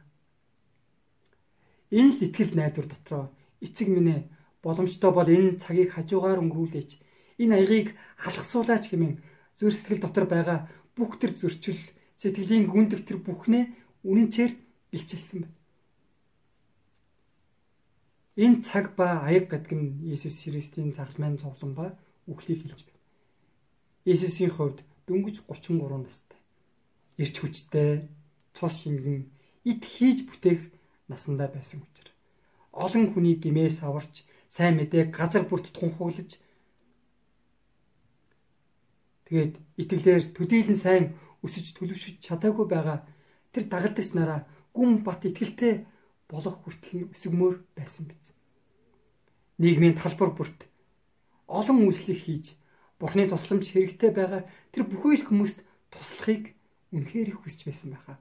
Энэ 1.94 2.12
л 2.18 2.26
итгэл 2.28 2.54
найдвар 2.58 2.88
дотроо 2.90 3.26
эцэг 3.62 3.88
минь 3.88 4.28
боломжтой 4.64 5.12
бол 5.14 5.30
энэ 5.30 5.60
цагийг 5.64 5.96
хажуугаар 5.96 6.40
өнгөрүүлээч. 6.44 6.92
Энэ 7.40 7.56
аягыг 7.56 7.88
алгасуулаач 8.28 8.84
хэмээн 8.92 9.16
зүр 9.58 9.74
сэтгэл 9.74 10.04
дотор 10.04 10.26
байгаа 10.28 10.60
бүх 10.96 11.16
төр 11.20 11.32
зөрчил 11.40 11.80
сэтгэлийн 12.20 12.68
гүндэх 12.68 13.08
тэр 13.08 13.24
бүхнээ 13.24 13.64
үнэнчээр 14.04 14.52
илчилсэн 14.96 15.40
байна. 15.48 15.58
Энэ 18.44 18.58
цаг 18.64 18.96
ба 19.00 19.24
аяг 19.28 19.48
гэдэг 19.52 19.72
нь 19.76 19.88
Иесус 20.12 20.44
Христийн 20.44 20.92
загламын 20.92 21.40
цуглан 21.40 21.72
ба 21.76 21.86
үхлийг 22.28 22.64
хэлж 22.64 22.88
байна. 22.88 23.04
Иесусийн 24.08 24.52
хувьд 24.52 24.84
дөнгөж 25.08 25.44
33 25.48 26.04
настай. 26.04 26.40
Ирч 27.20 27.36
хүчтэй, 27.40 28.08
цус 28.56 28.76
шингэн, 28.84 29.28
ид 29.68 29.84
хийж 29.84 30.24
бүтээх 30.28 30.72
насандаа 31.12 31.52
байсан 31.52 31.84
учраас 31.84 32.16
олон 32.72 33.12
хүний 33.12 33.36
гимээс 33.36 33.84
аварч 33.84 34.24
сайн 34.50 34.76
мэдээг 34.78 35.14
газар 35.14 35.46
бүрт 35.46 35.70
тунхаглаж 35.72 36.42
тэгээд 39.30 39.54
итгэлээр 39.82 40.24
төдийлөн 40.34 40.80
сайн 40.80 41.06
өсөж 41.46 41.78
төлөвшөж 41.78 42.16
чадаагүй 42.26 42.66
байгаа 42.68 43.06
тэр 43.54 43.64
дагалдагч 43.70 44.10
нараа 44.18 44.50
гүн 44.74 45.06
бат 45.06 45.22
итгэлтэй 45.30 45.86
болох 46.30 46.58
хүртэл 46.62 47.06
нь 47.06 47.10
өсгмөр 47.14 47.56
байсан 47.78 48.06
биз. 48.10 48.34
Нийгмийн 49.62 49.98
талбар 49.98 50.34
бүрт 50.34 50.66
олон 51.48 51.86
үйлчлэг 51.86 52.20
хийж 52.22 52.46
Бурхны 53.00 53.26
тусламж 53.32 53.72
хэрэгтэй 53.72 54.12
байгаа 54.12 54.44
тэр 54.76 54.84
бүхий 54.84 55.24
л 55.24 55.28
хүмүүст 55.32 55.64
туслахыг 55.88 56.52
үнэхээр 56.92 57.32
их 57.32 57.40
хүсэж 57.40 57.64
байсан 57.64 57.96
байхаа. 57.96 58.20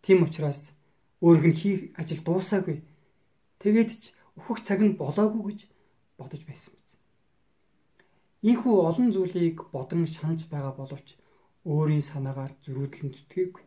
Тийм 0.00 0.24
учраас 0.24 0.72
өөрийнх 1.20 1.52
нь 1.52 1.60
хийх 1.60 1.80
ажил 2.00 2.24
дуусаагүй. 2.24 2.80
Тэгээд 3.64 3.90
ч 3.96 4.12
өөхөх 4.36 4.60
цаг 4.60 4.84
нь 4.84 4.92
болоогүй 5.00 5.56
гэж 5.56 5.60
бодож 6.20 6.44
байсан 6.44 6.76
биз. 6.76 7.00
Ийхүү 8.44 8.76
олон 8.84 9.08
зүйлийг 9.08 9.72
бодон 9.72 10.04
шанаж 10.04 10.44
байгаа 10.52 10.76
боловч 10.76 11.16
өөрийн 11.64 12.04
санаагаар 12.04 12.52
зөрүүдлэн 12.60 13.16
зүтгээгүй. 13.16 13.64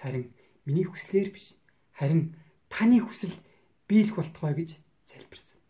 Харин 0.00 0.32
миний 0.64 0.88
хүслээр 0.88 1.28
биш. 1.28 1.60
Харин 1.92 2.32
таны 2.72 3.04
хүсэл 3.04 3.36
биелэх 3.84 4.16
болтугай 4.16 4.56
гэж 4.56 4.70
залбирсан. 5.04 5.60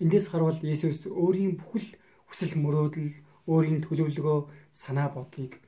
Эндээс 0.00 0.32
харвал 0.32 0.56
Есүс 0.64 1.04
өөрийн 1.04 1.60
бүхэл 1.60 2.00
хүсэл 2.32 2.56
мөрөөдөл, 2.56 3.12
өөрийн 3.44 3.84
төлөвлөгөө, 3.84 4.48
санаа 4.72 5.12
бодлыг 5.12 5.60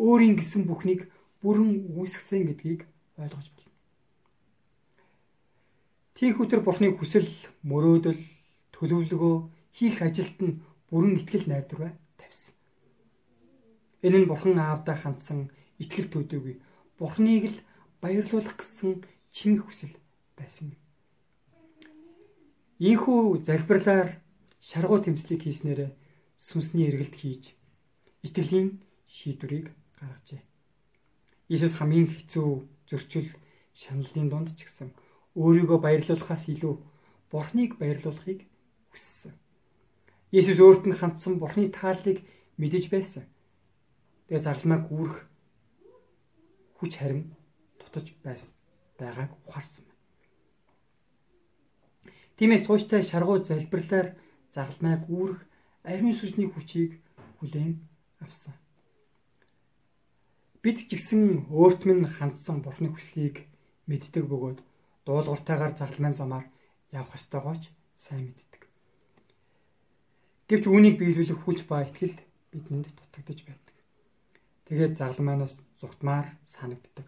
өөрийн 0.00 0.40
гисэн 0.40 0.64
бүхнийг 0.64 1.12
бүрэн 1.44 1.92
үүсгэсэн 1.92 2.48
гэдгийг 2.48 2.88
ойлгож 3.20 3.48
байна. 3.52 3.69
Тийхүү 6.20 6.52
тэр 6.52 6.60
Бурхны 6.60 6.92
хүсэл, 6.92 7.24
мөрөөдөл, 7.64 8.20
төлөвлөгөө 8.76 9.36
хийх 9.72 10.04
ажилд 10.04 10.36
нь 10.44 10.60
бүрэн 10.92 11.16
итгэл 11.16 11.48
найдвар 11.48 11.96
тавьсан. 12.20 12.60
Энэ 14.04 14.18
нь 14.20 14.28
Бурхан 14.28 14.60
аавдаа 14.60 15.00
хандсан 15.00 15.48
итгэл 15.80 16.12
төдийгүй 16.12 16.60
Бурхныг 17.00 17.48
л 17.48 17.56
баярлуулах 18.04 18.52
гэсэн 18.52 19.00
чин 19.32 19.64
хүсэл 19.64 19.96
байсан. 20.36 20.76
Ийхүү 22.76 23.40
залбирлаар 23.40 24.20
шаргуу 24.60 25.00
тэмцлийг 25.00 25.48
хийснээр 25.48 25.96
сүнсний 26.36 26.92
эргэлт 26.92 27.16
хийж 27.16 27.56
итгэлийн 28.20 28.84
шийдвэрийг 29.08 29.72
гаргажээ. 29.96 30.44
Иесус 31.48 31.80
хамгийн 31.80 32.12
хэцүү 32.12 32.48
зөрчил 32.84 33.28
шаналлын 33.72 34.28
дунд 34.28 34.52
ч 34.52 34.68
гэсэн 34.68 34.92
өөрийгөө 35.36 35.78
баярлуулахаас 35.82 36.48
илүү 36.50 36.74
Бурхныг 37.30 37.78
баярлуулахыг 37.78 38.46
хүссэн. 38.90 39.34
Иесус 40.34 40.58
өөрт 40.58 40.84
нь 40.86 40.98
хандсан 40.98 41.38
Бурхны 41.38 41.70
тааллыг 41.70 42.26
мэдэж 42.58 42.90
байсан. 42.90 43.24
Тэгээ 44.26 44.42
зарламаг 44.46 44.90
үүрэх 44.90 45.30
хүч 46.78 46.92
харин 46.98 47.34
дутаж 47.78 48.10
байсан 48.24 48.54
байгааг 48.98 49.30
ухаарсан 49.46 49.84
байна. 49.86 49.98
Тиймээс 52.36 52.64
тууштай 52.66 53.02
шаргуу 53.02 53.38
залбирлаар 53.44 54.16
загалмайг 54.54 55.02
үүрэх 55.08 55.40
ариун 55.84 56.14
сүнсний 56.16 56.48
хүчийг 56.50 56.98
хүлээн 57.38 57.78
авсан. 58.24 58.54
Бид 60.62 60.78
ч 60.84 60.92
гэсэн 60.92 61.48
өөрт 61.48 61.88
минь 61.88 62.04
хандсан 62.04 62.60
бурхны 62.60 62.92
хүслийг 62.92 63.48
мэддэг 63.88 64.24
бөгөөд 64.28 64.58
дуулууртайгаар 65.06 65.74
загалмайн 65.76 66.14
замаар 66.14 66.46
явах 66.92 67.14
ёстойгооч 67.18 67.70
сайн 67.96 68.32
мэддэг. 68.34 68.62
Гэвч 70.48 70.64
үүнийг 70.66 70.96
биелүүлэх 70.98 71.40
хүч 71.44 71.58
ба 71.70 71.86
ихтгэл 71.86 72.18
бидэнд 72.50 72.86
дутагдж 72.90 73.40
байдаг. 73.46 73.76
Тэгээд 74.66 74.98
загламанаас 74.98 75.62
зүгтмаар 75.78 76.26
санагддаг. 76.46 77.06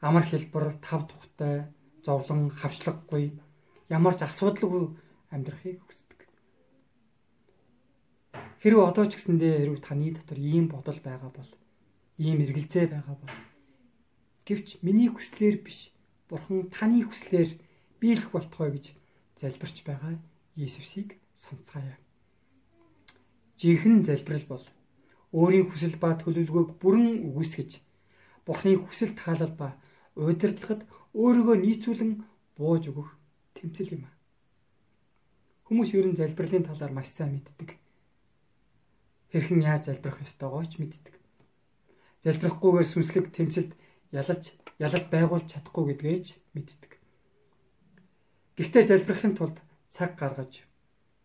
Амар 0.00 0.24
хэлбэр 0.26 0.78
тав 0.82 1.06
тухтай, 1.08 1.70
зовлон, 2.04 2.50
хавчлаггүй 2.50 3.38
ямар 3.88 4.14
ч 4.18 4.26
асуудалгүй 4.26 4.94
амьдрахыг 5.30 5.78
хүсдэг. 5.82 6.20
Хэрвээ 8.62 8.86
одоо 8.86 9.06
ч 9.06 9.18
гэсэндээ 9.18 9.66
хэрвээ 9.66 9.82
таны 9.82 10.10
дотор 10.14 10.38
ийм 10.38 10.66
бодол 10.70 11.00
байгаа 11.02 11.30
бол 11.30 11.50
ийм 12.18 12.42
эргэлзээ 12.42 12.86
байгаа 12.90 13.16
бол 13.18 13.34
гэвч 14.46 14.82
миний 14.82 15.10
хүслээр 15.10 15.62
биш 15.62 15.90
бурхан 16.28 16.70
таны 16.74 17.04
хүслээр 17.04 17.50
биелэх 18.00 18.30
болтгой 18.32 18.70
гэж 18.74 18.86
залбирч 19.40 19.84
байгаа 19.86 20.14
Иесусыг 20.56 21.18
санацгаая. 21.36 21.98
Жинхэнэ 23.60 24.04
залбирал 24.04 24.46
бол 24.48 24.64
өөрийн 25.32 25.68
хүсэл 25.68 25.96
ба 26.00 26.16
төлөвлөгөөг 26.16 26.70
бүрэн 26.80 27.28
үгүйсгэж 27.28 27.70
Бурхны 28.46 28.78
хүсэл 28.78 29.12
таалал 29.18 29.52
ба 29.58 29.74
удирдлагад 30.14 30.86
өөрийгөө 31.18 31.56
нийцүүлэн 31.66 32.12
бууж 32.54 32.84
өгөх 32.94 33.10
тэмцэл 33.58 33.98
юм. 33.98 34.04
Хүмүүс 35.66 35.90
ер 35.98 36.06
нь 36.06 36.14
залбирлын 36.14 36.62
талаар 36.62 36.94
маш 36.94 37.10
сайн 37.10 37.42
мэддэг. 37.42 37.74
Хэрхэн 39.34 39.66
яаж 39.66 39.90
залбирах 39.90 40.22
ёстойгоо 40.22 40.62
ч 40.62 40.78
мэддэг. 40.78 41.14
Залбирахгүйгээр 42.22 42.86
сүнслэг 42.86 43.26
тэмцэлд 43.34 43.74
ялаж 44.20 44.42
ялалт 44.80 45.08
байгуулж 45.12 45.46
чадахгүй 45.52 45.84
гэдгээ 45.92 46.18
ч 46.24 46.26
мэддэг. 46.54 46.92
Гэхдээ 48.56 48.84
залбирахын 48.88 49.34
тулд 49.36 49.56
цаг 49.92 50.16
гаргаж 50.16 50.64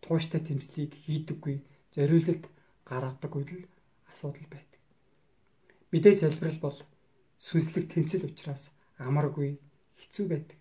тууштай 0.04 0.40
тэмцлийг 0.44 0.92
хийдэггүй 1.04 1.56
зориулалт 1.96 2.44
гаргадаг 2.84 3.32
үйл 3.32 3.64
асуудал 4.12 4.48
байдаг. 4.52 4.80
Мэдээж 5.92 6.18
залбирал 6.20 6.60
бол 6.60 6.78
сүнслэг 7.40 7.84
тэмцэл 7.88 8.28
учраас 8.28 8.72
амаргүй 9.00 9.56
хэцүү 10.00 10.26
байдаг. 10.28 10.58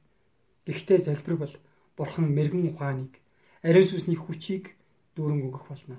Гэхдээ 0.65 0.99
залбир 1.07 1.35
бол 1.35 1.53
бурхан 1.97 2.27
мэрэгэн 2.31 2.69
ухааныг 2.71 3.13
ариун 3.63 3.87
сүнсний 3.87 4.19
хүчийг 4.19 4.75
дүүрэн 5.15 5.43
өгөх 5.47 5.67
болно. 5.67 5.97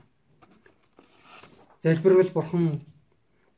Залбир 1.84 2.14
бол 2.16 2.32
бурхан 2.32 2.64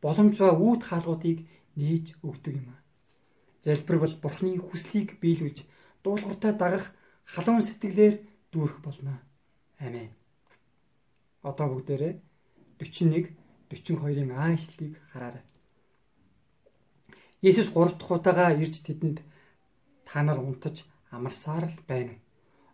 боломж 0.02 0.34
ба 0.38 0.52
үүд 0.52 0.82
хаалгуудыг 0.84 1.38
нээж 1.76 2.18
өгдөг 2.22 2.54
юм. 2.60 2.76
Залбир 3.64 3.98
бол 3.98 4.14
бурханы 4.22 4.58
хүслийг 4.58 5.18
биелүүлж 5.22 5.64
дуулууртаа 6.02 6.52
дагах 6.52 6.92
халуун 7.24 7.62
сэтгэлээр 7.64 8.14
дүүрэх 8.52 8.78
болно. 8.84 9.22
Амен. 9.78 10.10
Одоо 11.42 11.66
бүгдээрээ 11.72 12.14
41 12.78 13.32
42-ын 13.70 14.30
А 14.32 14.52
ишлэгийг 14.54 15.00
хараарай. 15.12 15.42
Есүс 17.42 17.68
3 17.72 17.98
дахь 17.98 18.12
удаага 18.16 18.54
ирж 18.62 18.84
тэдэнд 18.86 19.18
та 20.08 20.22
нар 20.22 20.38
унтаж 20.38 20.84
амарсаар 21.10 21.64
л 21.68 21.78
байна. 21.88 22.14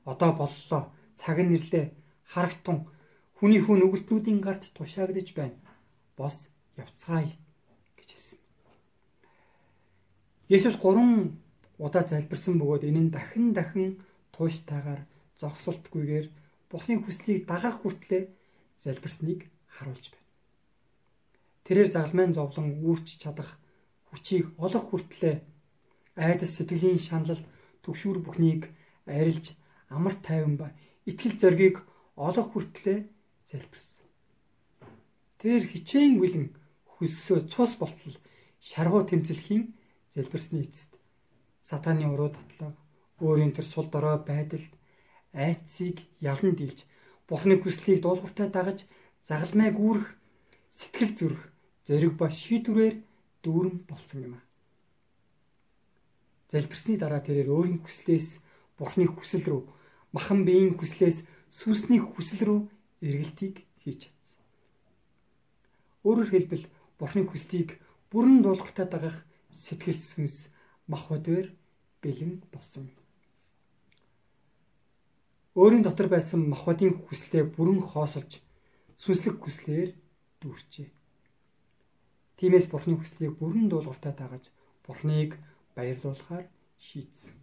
Одоо 0.04 0.30
боллоо. 0.36 0.92
Цаг 1.16 1.38
нь 1.42 1.50
нэрлээ. 1.50 1.86
Харагтун 2.32 2.86
хүний 3.38 3.60
хүн 3.62 3.84
өгөлтнүүдийн 3.86 4.40
гарт 4.40 4.70
тушаагдж 4.76 5.30
байна. 5.34 5.58
Бос 6.16 6.48
явцгаая 6.76 7.32
гэж 7.98 8.08
хэлсэн. 8.14 8.38
Есүс 10.50 10.82
3 10.82 11.30
удаа 11.78 12.02
залбирсан 12.02 12.58
бөгөөд 12.58 12.82
энэ 12.90 13.00
нь 13.06 13.14
дахин 13.14 13.54
дахин 13.54 14.02
тууштайгаар 14.34 15.06
зогсолтгүйгээр 15.38 16.26
Бурхны 16.66 16.98
хүслийг 16.98 17.46
дагах 17.46 17.86
хүртлээр 17.86 18.26
залбирсныг 18.82 19.46
харуулж 19.70 20.10
байна. 20.10 20.26
Тэрээр 21.70 21.90
загламын 21.94 22.34
зовлон 22.34 22.82
үүрч 22.82 23.22
чадах 23.22 23.62
хүчийг 24.10 24.50
олох 24.58 24.90
хүртлээр 24.90 25.38
айдас 26.18 26.50
сэтгэлийн 26.58 26.98
шаналл 26.98 27.46
төгшүүр 27.86 28.18
бүхнийг 28.26 28.74
арилж 29.06 29.54
амар 29.86 30.18
тайван 30.18 30.58
ба 30.58 30.74
итгэл 31.06 31.38
зоргийг 31.38 31.76
олох 32.18 32.50
хүртлээр 32.50 33.06
залбирсан. 33.46 34.06
Тэр 35.38 35.62
хичээн 35.70 36.18
бүлэн 36.18 36.46
хөлсөө 36.98 37.46
цус 37.46 37.78
болтол 37.78 38.18
шаргуу 38.58 39.06
тэмцэлхийн 39.06 39.78
залбирсны 40.14 40.62
эцэст 40.66 40.96
сатааны 41.60 42.06
уруу 42.10 42.30
татлага 42.34 42.76
өөрийн 43.20 43.52
төр 43.54 43.66
сул 43.66 43.86
дорой 43.92 44.18
байдалд 44.18 44.72
айцыг 45.32 45.96
ялан 46.20 46.54
дийлж 46.56 46.84
Бурхны 47.28 47.62
хүслийг 47.62 48.02
дуулууртай 48.02 48.50
дагаж 48.50 48.90
загалмайг 49.22 49.78
үүрэх 49.78 50.08
сэтгэл 50.74 51.12
зүрх 51.14 51.42
зэрэг 51.86 52.18
ба 52.18 52.26
шийдвэрээр 52.26 52.96
дүүрэн 53.44 53.76
болсон 53.86 54.18
юм 54.26 54.34
а. 54.34 54.42
Залбирсны 56.50 56.98
дараа 56.98 57.22
тэрээр 57.22 57.54
өөрийн 57.54 57.78
хүслээс 57.86 58.42
Бурхны 58.74 59.06
хүсэл 59.06 59.46
рүү 59.46 59.62
махан 60.10 60.42
биеийн 60.42 60.74
хүслээс 60.74 61.22
сүнсний 61.54 62.02
хүсэл 62.02 62.42
рүү 62.46 62.60
эргэлтийг 63.06 63.62
хийж 63.78 64.10
чадсан. 64.10 64.38
Өөрөөр 66.02 66.30
хэлбэл 66.34 66.66
Бурхны 66.98 67.22
хүслийг 67.30 67.78
бүрэн 68.10 68.42
дуулууртай 68.42 68.86
дагах 68.90 69.22
сэтгэл 69.52 69.98
сүнс 69.98 70.48
мах 70.86 71.08
бодвэр 71.10 71.52
бэлэн 72.02 72.42
болсон. 72.52 72.90
Өөрийн 75.54 75.82
дотор 75.82 76.08
байсан 76.08 76.46
махбодын 76.48 76.94
хүслээ 77.06 77.44
бүрэн 77.54 77.82
хоосолж 77.82 78.40
сүнслэг 78.96 79.36
хүслээр 79.42 79.90
дүүрчээ. 80.40 80.88
Тиймээс 82.38 82.66
Бурхны 82.72 82.94
хүслийг 82.96 83.34
бүрэн 83.36 83.68
дуулууртай 83.68 84.14
дагаж 84.16 84.48
Бурхныг 84.86 85.36
баярлуулахаар 85.74 86.46
шийдсэн. 86.78 87.34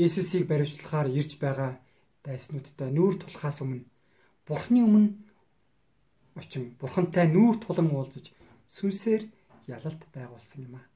Есүсийг 0.00 0.46
баривчлахаар 0.48 1.08
ирж 1.10 1.36
байгаа 1.42 1.82
дайснуудтай 2.24 2.88
нүүр 2.94 3.14
тулахаас 3.20 3.60
өмнө 3.60 3.84
Бурхны 4.48 4.80
өмнө 4.86 5.10
очин 6.40 6.74
Бурхантай 6.80 7.26
нүүр 7.28 7.60
тулан 7.62 7.90
уулзаж 7.92 8.32
сүнсээр 8.74 9.22
ялалт 9.68 10.02
байгуулсан 10.14 10.64
юм 10.66 10.74
аа. 10.76 10.86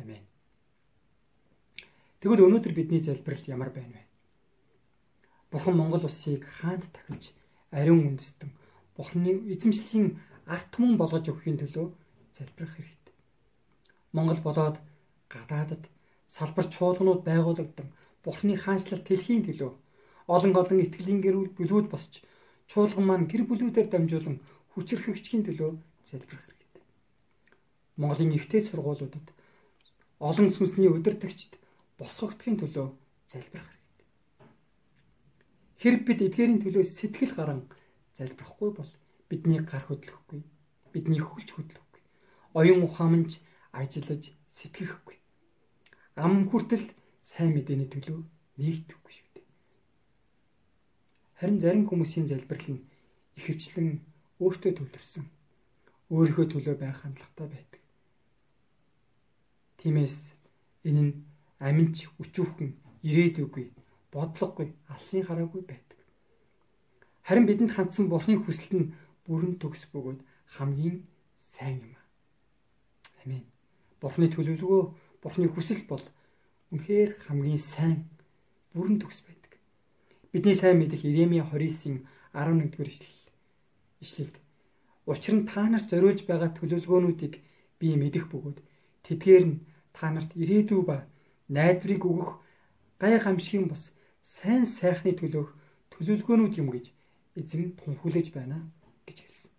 Амен. 0.00 0.24
Тэгвэл 2.20 2.46
өнөөдөр 2.46 2.72
бидний 2.72 3.00
залбиралт 3.00 3.46
ямар 3.48 3.70
байна 3.70 4.00
вэ? 4.00 4.04
Бурхан 5.50 5.76
Монгол 5.76 6.04
улсыг 6.08 6.42
хаанд 6.58 6.88
тахиж 6.90 7.36
ариун 7.70 8.16
үндэстэн 8.16 8.50
Бурханы 8.96 9.32
эзэмшлийн 9.52 10.18
арт 10.46 10.68
түмэн 10.72 10.96
болгож 10.96 11.26
өгөхийн 11.28 11.58
төлөө 11.60 11.86
залбирах 12.32 12.74
хэрэгтэй. 12.74 13.14
Монгол 14.14 14.40
болоод 14.46 14.76
гадаадад 15.28 15.82
салбар 16.26 16.66
чуулганууд 16.70 17.22
байгуулагдсан 17.28 17.88
Бурхны 18.24 18.56
хаанчлал 18.56 19.02
дэлхийн 19.04 19.44
төлөө 19.44 19.72
олон 20.34 20.52
олон 20.56 20.78
итгэлийн 20.80 21.20
гэр 21.20 21.36
бүлүүд 21.58 21.86
босч 21.92 22.22
чуулган 22.70 23.04
маань 23.06 23.28
гэр 23.28 23.42
бүлүүдээр 23.44 23.88
дамжуулан 23.90 24.40
хүчрхэгчгийн 24.72 25.44
төлөө 25.44 25.70
залбирах. 26.08 26.53
Монголын 27.96 28.34
ихтэй 28.34 28.62
сургуулиудад 28.66 29.26
олон 30.18 30.48
сүнсний 30.50 30.90
удирдагчд 30.90 31.58
босгогдохын 31.98 32.58
төлөө 32.58 32.86
залбирах 33.30 33.68
хэрэгтэй. 33.70 34.08
Хэрэг 35.80 36.02
бид 36.06 36.20
эдгээрийн 36.26 36.62
төлөө 36.62 36.84
сэтгэл 36.84 37.34
гарan 37.38 37.60
залбирахгүй 38.18 38.70
бол 38.74 38.90
бидний 39.28 39.60
гар 39.62 39.84
хөдлөхгүй, 39.86 40.42
бидний 40.92 41.22
хөлж 41.22 41.50
хөдлөхгүй. 41.54 42.02
Оюун 42.58 42.82
ухаамж 42.86 43.38
ажиллаж 43.70 44.34
сэтгэхгүй. 44.50 45.16
Ам 46.18 46.50
хүртэл 46.50 46.86
сайн 47.22 47.54
мэдээний 47.54 47.90
төлөө 47.90 48.22
нэгдэхгүй 48.58 49.12
шүү 49.14 49.30
дээ. 49.34 49.46
Харин 51.38 51.58
зарим 51.62 51.84
хүмүүсийн 51.90 52.30
залбирал 52.30 52.78
нь 52.78 52.86
ихэвчлэн 53.38 53.98
өөртөө 54.38 54.72
төвлөрсөн, 54.78 55.26
өөрийнхөө 56.14 56.46
төлөө 56.54 56.74
байх 56.78 57.02
хандлагатай 57.02 57.48
байдаг. 57.50 57.83
Тиймээс 59.84 60.32
энэ 60.88 61.02
нь 61.04 61.12
аминч 61.60 62.08
өчүүхэн 62.16 62.72
ирээдүггүй, 63.04 63.68
бодлогогүй, 64.08 64.72
алсын 64.88 65.20
хараагүй 65.28 65.60
байдаг. 65.68 66.00
Харин 67.28 67.44
бидэнд 67.44 67.76
хандсан 67.76 68.08
Бурхны 68.08 68.40
хүсэлт 68.40 68.72
нь 68.72 68.96
бүрэн 69.28 69.60
төгс 69.60 69.92
бөгөөд 69.92 70.24
хамгийн 70.56 71.04
сайн 71.36 71.84
юм. 71.84 72.00
Амен. 73.20 73.44
Бурхны 74.00 74.32
төлөвлөгөө, 74.32 74.82
Бурхны 75.20 75.52
хүсэл 75.52 75.84
бол 75.84 76.04
үнэхээр 76.72 77.20
хамгийн 77.28 77.60
сайн 77.60 78.08
бүрэн 78.72 78.96
төгс 78.96 79.20
байдаг. 79.28 79.52
Бидний 80.32 80.56
сайн 80.56 80.80
мэдих 80.80 81.04
Иремья 81.04 81.44
29-ийн 81.44 82.08
11-р 82.32 82.88
ишлэл. 82.88 83.20
Ишлэлд 84.00 84.36
Учир 85.06 85.34
нь 85.36 85.44
та 85.44 85.68
нарт 85.68 85.92
зориулж 85.92 86.24
байгаа 86.24 86.48
төлөвлөгөөнүүдийг 86.56 87.34
би 87.76 87.88
мэдэх 88.00 88.24
бөгөөд 88.32 88.58
тэдгээр 89.04 89.44
нь 89.44 89.60
та 89.94 90.10
нарт 90.10 90.34
ирээдүй 90.34 90.82
ба 90.82 91.06
найдварыг 91.48 92.02
өгөх 92.04 92.30
гай 92.98 93.18
гамшигын 93.22 93.70
бос 93.70 93.94
сайн 94.22 94.66
сайхны 94.66 95.14
төлөөх 95.14 95.50
төлөвлөгөөнүүд 95.94 96.54
юм 96.58 96.68
гэж 96.74 96.90
эзэн 97.38 97.78
тунхаглаж 97.78 98.26
байна 98.34 98.58
гэж 99.06 99.18
хэлсэн. 99.22 99.50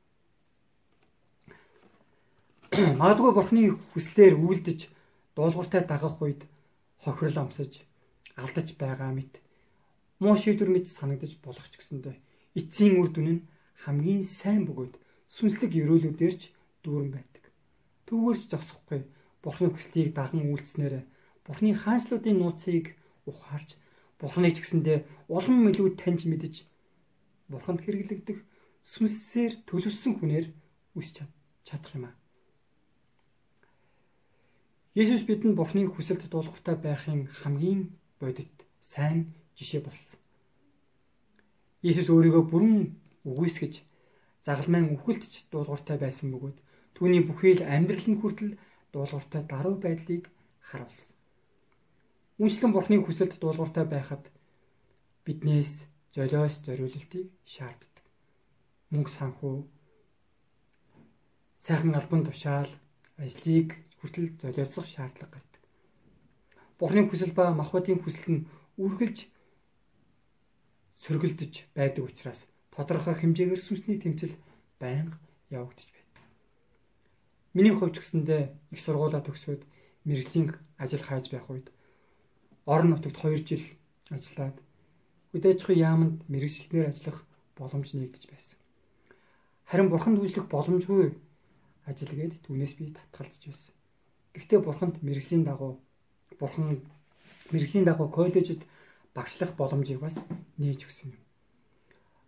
Магадгүй 2.99 3.31
бурхны 3.31 3.63
хүслээр 3.95 4.35
үйлдэж 4.35 4.79
дуулууртай 5.35 5.81
дагах 5.87 6.19
үед 6.21 6.43
хохирол 7.03 7.47
амсаж 7.47 7.85
алдаж 8.35 8.67
байгаа 8.75 9.11
мэт 9.15 9.39
муу 10.19 10.35
шийдвэр 10.35 10.71
мэт 10.73 10.87
санагдаж 10.87 11.39
болох 11.45 11.67
ч 11.71 11.79
гэсэндэ 11.79 12.11
эцсийн 12.59 12.99
үр 12.99 13.09
дүн 13.11 13.27
нь 13.31 13.45
хамгийн 13.83 14.23
сайн 14.23 14.63
бөгөөд 14.67 14.95
сүнслэг 15.29 15.71
өрөөлүүдээр 15.75 16.35
ч 16.41 16.43
дүүрэн 16.83 17.11
байдаг. 17.15 17.43
Төвөөрч 18.07 18.43
зогсохгүй 18.51 19.03
Бурхны 19.45 19.69
хүслийг 19.69 20.17
даган 20.17 20.49
үйлснээр 20.49 21.05
Бурхны 21.45 21.77
хаанчлуудын 21.77 22.41
нууцыг 22.41 22.97
ухаарч 23.29 23.77
Бурхныг 24.17 24.57
ч 24.57 24.65
гэсэндэ 24.65 25.05
улам 25.29 25.69
илүү 25.69 26.01
таньж 26.01 26.25
мэдж 26.25 26.65
Бурханд 27.45 27.85
хэрэглэгдэх 27.85 28.41
сүнсээр 28.81 29.53
төлөвсөн 29.69 30.13
хүнээр 30.17 30.49
үсч 30.97 31.21
чадах 31.61 31.93
юм 31.93 32.09
аа. 32.09 32.15
Есүс 34.97 35.21
бидэнд 35.29 35.53
Бурхны 35.53 35.85
хүсэлд 35.85 36.25
дуулахтай 36.25 36.75
байхын 36.81 37.29
хамгийн 37.29 37.93
бодит 38.17 38.65
сайн 38.81 39.35
жишээ 39.53 39.81
болсон. 39.85 40.17
Иесус 41.85 42.09
өөрийгөө 42.09 42.43
бүрэн 42.49 42.97
үгүйсгэж 43.29 43.73
загалмайн 44.45 44.93
үхэлтч 44.95 45.51
дуулууртай 45.51 45.97
байсан 46.01 46.33
бөгөөд 46.33 46.57
түүний 46.95 47.21
бүхий 47.27 47.53
л 47.59 47.67
амьдрал 47.67 48.07
нь 48.09 48.21
хүртэл 48.21 48.57
дуулууртай 48.95 49.43
даруй 49.43 49.75
байдлыг 49.75 50.31
харуулсан. 50.63 51.19
Үнчлэн 52.39 52.71
Бурхны 52.71 53.03
хүсэлд 53.03 53.35
дуулууртай 53.43 53.83
байхад 53.83 54.23
биднээс 55.27 55.83
золиос 56.15 56.63
зориулалтыг 56.63 57.27
шаарддаг. 57.43 58.05
Мөнгө 58.95 59.11
санхүү 59.11 59.55
сайхан 61.59 61.91
албан 61.99 62.23
тушаал 62.23 62.71
ажлыг 63.19 63.75
хүртэл 63.99 64.31
золиосох 64.39 64.87
шаардлага 64.87 65.35
гардаг. 65.35 65.63
Бурхны 66.79 67.03
хүсэл 67.03 67.35
ба 67.35 67.51
махбодын 67.51 67.99
хүсэл 67.99 68.31
нь 68.31 68.45
үргэлж 68.79 69.27
сөргөлдөж 71.03 71.53
байдаг 71.75 72.03
учраас 72.07 72.47
тодорхой 72.71 73.15
хэмжээгээр 73.19 73.61
сүнсний 73.63 73.99
тэмцэл 73.99 74.35
байнга 74.79 75.19
явагдаж. 75.51 75.94
Миний 77.55 77.71
хувьд 77.71 77.95
гэсэндээ 77.95 78.51
их 78.75 78.79
сургуулаа 78.83 79.23
төгсөөд 79.23 79.63
мэрэгжлийн 80.03 80.59
ажил 80.75 80.99
хайж 80.99 81.31
байх 81.31 81.47
үед 81.47 81.71
орон 82.67 82.91
нутагт 82.91 83.15
2 83.15 83.47
жил 83.47 83.63
ажиллаад 84.11 84.59
үдээчхүй 85.31 85.79
яамд 85.79 86.27
мэрэгчлэнээр 86.27 86.91
ажиллах 86.91 87.23
боломж 87.55 87.95
нэгдэж 87.95 88.23
байсан. 88.27 88.59
Харин 89.71 89.87
бурханд 89.87 90.19
үйлчлэх 90.19 90.51
боломжгүй 90.51 91.15
ажил 91.87 92.11
гээд 92.11 92.43
түүнээс 92.43 92.73
би 92.75 92.91
татгалзаж 92.91 93.43
байсан. 93.47 93.73
Гэхдээ 94.35 94.59
бурханд 94.59 94.95
мэрэгжлийн 94.99 95.47
дагуу 95.47 95.79
бурхан 96.35 96.83
мэрэгжлийн 97.51 97.87
дагуу 97.87 98.11
коллежид 98.11 98.61
багшлах 99.15 99.55
боломжийг 99.55 100.03
бас 100.03 100.19
нээж 100.59 100.85
өгсөн 100.85 101.15
юм. 101.15 101.23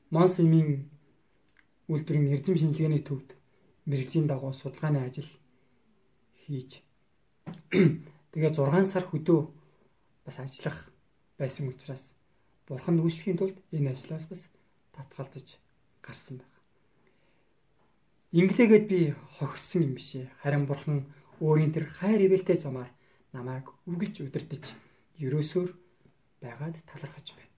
Монсимийн 0.10 0.88
үйлдвэрийн 1.92 2.34
эрдэм 2.34 2.56
шинжилгээний 2.58 3.04
төвд 3.04 3.37
мэрэгжлийн 3.90 4.28
дагуу 4.28 4.54
судалгааны 4.54 5.00
ажил 5.08 5.30
хийж 6.44 6.84
тэгээ 8.32 8.52
6 8.52 8.86
сар 8.92 9.06
хөдөө 9.08 9.40
бас 10.26 10.38
ажиллах 10.44 10.92
байсан 11.40 11.72
учраас 11.72 12.04
бурхан 12.68 13.00
үйлчлэхийн 13.00 13.40
тулд 13.40 13.58
энэ 13.72 13.96
ажлаас 13.96 14.26
бас 14.28 14.42
татгалзаж 14.92 15.56
гарсан 16.04 16.44
байна. 16.44 16.56
Инглигээд 18.36 18.86
би 18.92 19.00
хохирсон 19.40 19.82
юм 19.88 19.94
бишээ. 19.96 20.28
Харин 20.44 20.68
бурхан 20.68 21.08
өөрийн 21.40 21.72
тэр 21.72 21.88
хайр 21.88 22.28
ивэлтэй 22.28 22.60
замаар 22.60 22.92
намайг 23.32 23.72
үргэлж 23.88 24.28
удирдах 24.28 24.76
ерөөсөөр 25.24 25.72
байгаад 26.44 26.76
талархаж 26.92 27.28
байна. 27.38 27.56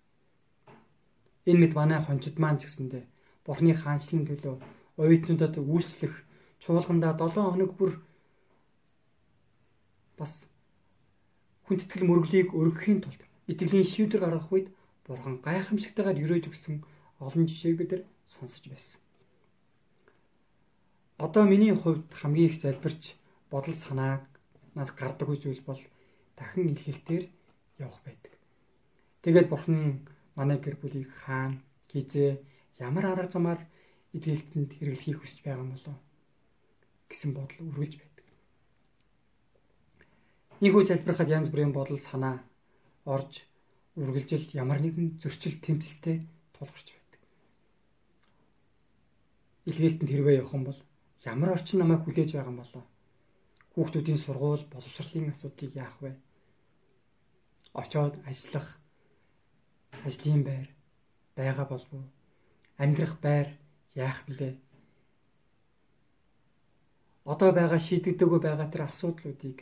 Энэ 1.49 1.59
мэд 1.65 1.73
манай 1.73 1.99
хончид 2.05 2.37
маань 2.37 2.61
ч 2.61 2.69
гэсэндэ 2.69 3.01
Бурхны 3.45 3.73
хаанчлалын 3.73 4.29
төлөө 4.29 4.55
оюутнуудад 5.01 5.55
үйлчлэх 5.57 6.13
чуулгандаа 6.59 7.15
7 7.15 7.39
хоног 7.39 7.71
бүр 7.79 7.91
бас 10.19 10.45
хүндэтгэл 11.65 12.07
мөрөглийг 12.07 12.51
өргөхийн 12.51 12.99
тулд 13.01 13.21
итгэлийн 13.51 13.87
шийдвэр 13.87 14.21
гаргах 14.23 14.51
үед 14.51 14.67
Бурхан 15.09 15.41
гайхамшигтайгаар 15.41 16.21
өрөөж 16.21 16.45
өгсөн 16.53 16.85
олон 17.17 17.49
жишээг 17.49 17.75
бид 17.81 17.89
нар 17.91 18.03
сонсож 18.29 18.65
байсан. 18.69 19.01
Одоо 21.17 21.43
миний 21.49 21.73
хувьд 21.73 22.05
хамгийн 22.13 22.53
их 22.53 22.61
залбирч 22.61 23.17
бодол 23.49 23.73
санааг 23.73 24.21
нас 24.77 24.93
гардаг 24.93 25.33
зүйл 25.33 25.65
бол 25.65 25.81
дахин 26.37 26.69
илгэлтээр 26.69 27.25
явах 27.81 28.01
байдаг. 28.05 28.33
Тэгээд 29.25 29.49
бурхан 29.49 30.05
манай 30.37 30.61
гэр 30.61 30.77
бүлийг 30.77 31.09
хаана 31.25 31.57
хизээ 31.89 32.37
ямар 32.77 33.05
арга 33.09 33.33
замаар 33.33 33.59
идэлтэнд 34.17 34.71
хэрэглэхийг 34.77 35.19
хүсэж 35.21 35.39
байгаа 35.43 35.63
юм 35.63 35.73
болоо 35.73 35.97
гэсэн 37.09 37.33
бодол 37.33 37.65
үргэлж 37.73 37.93
байдаг. 37.97 38.25
Ийхүү 40.61 40.83
залбирахад 40.85 41.29
янз 41.29 41.49
бүрийн 41.49 41.73
бодол 41.73 41.99
санаа 41.99 42.45
орж 43.05 43.49
үргэлжилт 43.97 44.53
ямар 44.53 44.79
нэгэн 44.81 45.17
зөрчил 45.17 45.57
тэмцэлтэй 45.57 46.21
тулгарч 46.53 46.87
байдаг. 46.93 47.21
Илгээлтэнд 49.69 50.11
хэрвээ 50.11 50.39
явах 50.39 50.53
юм 50.53 50.63
бол 50.69 50.79
ямар 51.25 51.49
орчин 51.57 51.79
намайг 51.81 52.05
хүлээж 52.05 52.29
байгаа 52.37 52.53
юм 52.53 52.61
болоо? 52.61 52.83
Хүүхдүүдийн 53.73 54.19
сургууль, 54.21 54.65
боловсролын 54.69 55.33
асуудлыг 55.33 55.73
яах 55.75 55.97
вэ? 56.01 56.13
Очоод 57.73 58.21
ажиллах 58.29 58.67
ажлын 60.05 60.43
байр 60.43 60.67
байгаа 61.35 61.65
болов 61.65 61.91
уу? 61.93 62.05
Амьдрах 62.77 63.15
байр 63.21 63.47
яах 63.99 64.19
вүлээ? 64.27 64.53
Одоо 67.31 67.49
байгаа 67.53 67.79
шийдэгдэггүй 67.83 68.39
байгаа 68.43 68.67
тэр 68.71 68.83
асуудлуудыг 68.89 69.57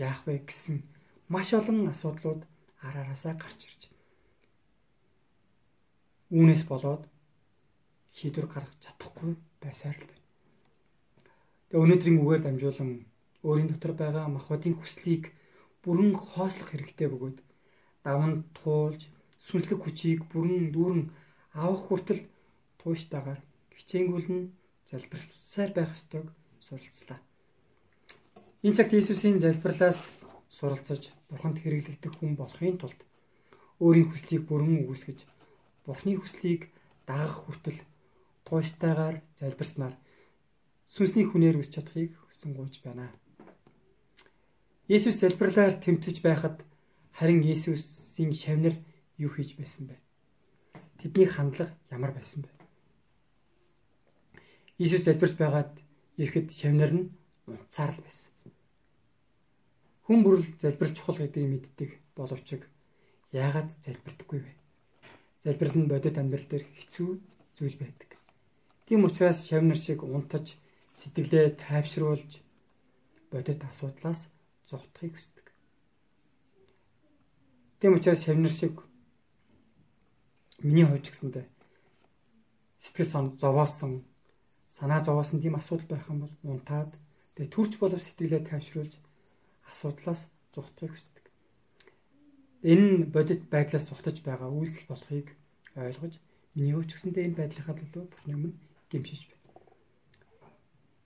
яах 0.00 0.20
вэ 0.26 0.42
гэсэн 0.48 0.76
маш 1.32 1.48
олон 1.58 1.88
асуудлууд 1.92 2.40
араараасаа 2.86 3.34
гарч 3.38 3.60
ирж. 3.68 3.82
Үүнээс 6.34 6.64
болоод 6.70 7.02
шийдвэр 8.16 8.46
гаргах 8.50 8.74
чадахгүй 8.82 9.36
байсаар 9.62 9.96
л 10.00 10.08
байна. 10.10 10.24
Тэгээ 11.68 11.82
өнөөдрийн 11.84 12.20
үгээр 12.22 12.42
дамжуулан 12.44 12.90
өөрийн 13.46 13.70
дотор 13.70 13.92
байгаа 13.94 14.26
махбодын 14.32 14.74
хүслийг 14.78 15.24
бүрэн 15.82 16.12
хоослох 16.18 16.68
хэрэгтэй 16.74 17.08
бөгөөд 17.10 17.38
даван 18.02 18.32
туулж 18.58 19.06
сүнслэг 19.46 19.78
хүчийг 19.82 20.20
бүрэн 20.30 20.74
дүүрэн 20.74 21.04
авах 21.54 21.82
хүртэл 21.86 22.22
туйштайгаар 22.80 23.40
хичээнгүйлэн 23.86 24.50
залбирсаар 24.90 25.70
байх 25.70 25.94
ёстойг 25.94 26.26
суралцлаа. 26.58 27.22
Энэ 28.66 28.74
цагт 28.74 28.92
Иесусийн 28.98 29.38
залбирлаас 29.38 30.10
суралцаж 30.50 31.14
Бурханд 31.30 31.62
хэрэглэгдэх 31.62 32.18
хүн 32.18 32.34
болохын 32.34 32.82
тулд 32.82 32.98
өөрийн 33.78 34.10
хүслийг 34.10 34.42
бүрэн 34.50 34.82
үгүйсгэж 34.82 35.20
Бурхны 35.86 36.18
хүслийг 36.18 36.74
дагах 37.06 37.46
хүртэл 37.46 37.78
туйштайгаар 38.42 39.22
залбирснаар 39.38 39.94
сүнсний 40.90 41.26
хүнээр 41.30 41.62
үсч 41.62 41.78
чадахыг 41.78 42.10
хүсэнгуйж 42.26 42.82
байна. 42.82 43.14
Иесус 44.90 45.22
залбирлаар 45.22 45.78
тэмцэж 45.78 46.26
байхад 46.26 46.58
харин 47.14 47.46
Иесусийн 47.46 48.34
шавнар 48.34 48.74
юу 49.14 49.30
хийж 49.30 49.54
байсан 49.54 49.86
бэ? 49.86 49.94
Тэдний 50.98 51.30
хандлага 51.30 51.70
ямар 51.94 52.10
байсан 52.10 52.42
бэ? 52.42 52.55
Иесус 54.78 55.04
залбирч 55.04 55.34
байгаад 55.38 55.72
ирэхэд 56.20 56.48
шавнар 56.52 56.92
нь 56.92 57.10
унтцаар 57.48 57.92
л 57.96 58.04
байсан. 58.04 58.32
Хүн 60.04 60.20
бүрл 60.22 60.46
залбир 60.62 60.90
чухал 60.94 61.18
гэдгийг 61.20 61.48
мэддэг 61.50 61.90
боловч 62.16 62.48
яагаад 63.32 63.70
залбирдаггүй 63.84 64.40
вэ? 64.44 64.52
Залбирал 65.44 65.76
нь 65.80 65.90
бодит 65.90 66.16
амьдрал 66.18 66.46
дээр 66.48 66.64
хэцүү 66.76 67.10
зүйл 67.56 67.76
байдаг. 67.80 68.10
Тийм 68.86 69.04
учраас 69.08 69.44
шавнар 69.48 69.78
шиг 69.80 70.04
унтаж 70.04 70.54
сэтгэлээ 70.94 71.56
тайвшруулж 71.60 72.32
бодит 73.32 73.60
асуудлаас 73.64 74.30
зогтохыг 74.68 75.16
хүсдэг. 75.16 75.46
Тийм 77.80 77.96
учраас 77.96 78.22
шавнар 78.24 78.52
шиг 78.52 78.86
Миний 80.62 80.86
хувьд 80.88 81.04
ч 81.04 81.12
гэсэндээ 81.12 81.44
сэтгэл 82.80 83.12
сон 83.12 83.26
зовоосон 83.36 83.92
санаа 84.78 85.00
зовоосон 85.00 85.40
тийм 85.40 85.56
асуудал 85.56 85.88
байх 85.88 86.04
юм 86.12 86.20
бол 86.24 86.34
унтаад 86.52 86.92
тэгээ 87.34 87.54
төрж 87.54 87.72
болов 87.80 88.00
сэтгэлээ 88.04 88.42
тайвшруулж 88.44 88.94
асуудлаас 89.72 90.28
зугтахыг 90.52 90.92
хүсдэг. 90.92 91.24
Энэ 92.72 93.08
бодит 93.14 93.48
байдлаас 93.48 93.88
зугтаж 93.88 94.20
байгаа 94.20 94.52
үйлдэл 94.52 94.86
болохыг 94.88 95.26
ойлгож 95.76 96.14
миний 96.54 96.74
хувьд 96.76 96.88
ч 96.88 96.92
гэсэндээ 96.96 97.24
энэ 97.24 97.38
байдлынхаа 97.40 97.76
төлөө 97.76 98.04
Бурхны 98.08 98.32
өмнө 98.36 98.52
гэмшиж 98.92 99.20
байна. 99.28 99.44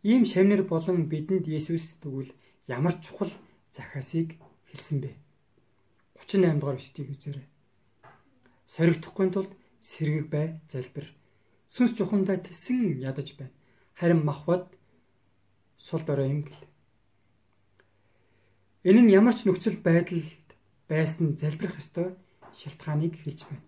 Ийм 0.02 0.22
шавнар 0.26 0.62
болон 0.66 1.06
бидэнд 1.12 1.46
Есүс 1.46 1.98
тэгвэл 2.02 2.32
ямар 2.66 2.94
чухал 2.98 3.30
захаасыг 3.70 4.38
хэлсэн 4.70 4.98
бэ? 5.02 5.10
38 6.18 6.58
дугаар 6.58 6.78
бичлэгийг 6.78 7.10
үзээрэй. 7.14 7.46
Соригдохгүй 8.70 9.28
тулд 9.30 9.52
сэргэг 9.82 10.26
бай 10.30 10.46
залбир. 10.70 11.06
Сүнс 11.70 11.94
чухамдаа 11.98 12.38
тэсэн 12.38 13.02
ядаж 13.02 13.34
байна. 13.38 13.59
Харин 14.00 14.24
махбод 14.24 14.66
сул 15.76 16.00
дорой 16.00 16.30
юм 16.30 16.42
гэл. 16.48 16.56
Энэ 18.88 19.00
нь 19.04 19.12
ямар 19.12 19.36
ч 19.36 19.44
нөхцөл 19.44 19.76
байдалд 19.76 20.24
байсан 20.88 21.36
залбирах 21.36 21.76
ёстой 21.76 22.16
шалтгааныг 22.56 23.20
хэлж 23.20 23.44
байна. 23.44 23.60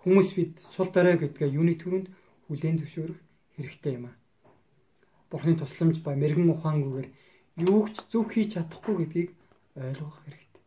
Хүмүүс 0.00 0.28
бид 0.32 0.52
сул 0.64 0.88
дорой 0.88 1.20
гэдгээ 1.20 1.52
юуны 1.60 1.76
төрөнд 1.76 2.08
хүлээн 2.48 2.80
зөвшөөрөх 2.80 3.20
хэрэгтэй 3.60 4.00
юм 4.00 4.08
аа. 4.08 4.16
Бурхны 5.28 5.52
тусламж 5.60 6.00
ба 6.00 6.16
мэрэгэн 6.16 6.56
ухаангүйгээр 6.56 7.08
юу 7.68 7.84
ч 7.92 8.00
зөв 8.08 8.32
хийж 8.32 8.56
чадахгүй 8.56 8.96
гэдгийг 9.04 9.30
ойлгох 9.76 10.24
хэрэгтэй. 10.24 10.62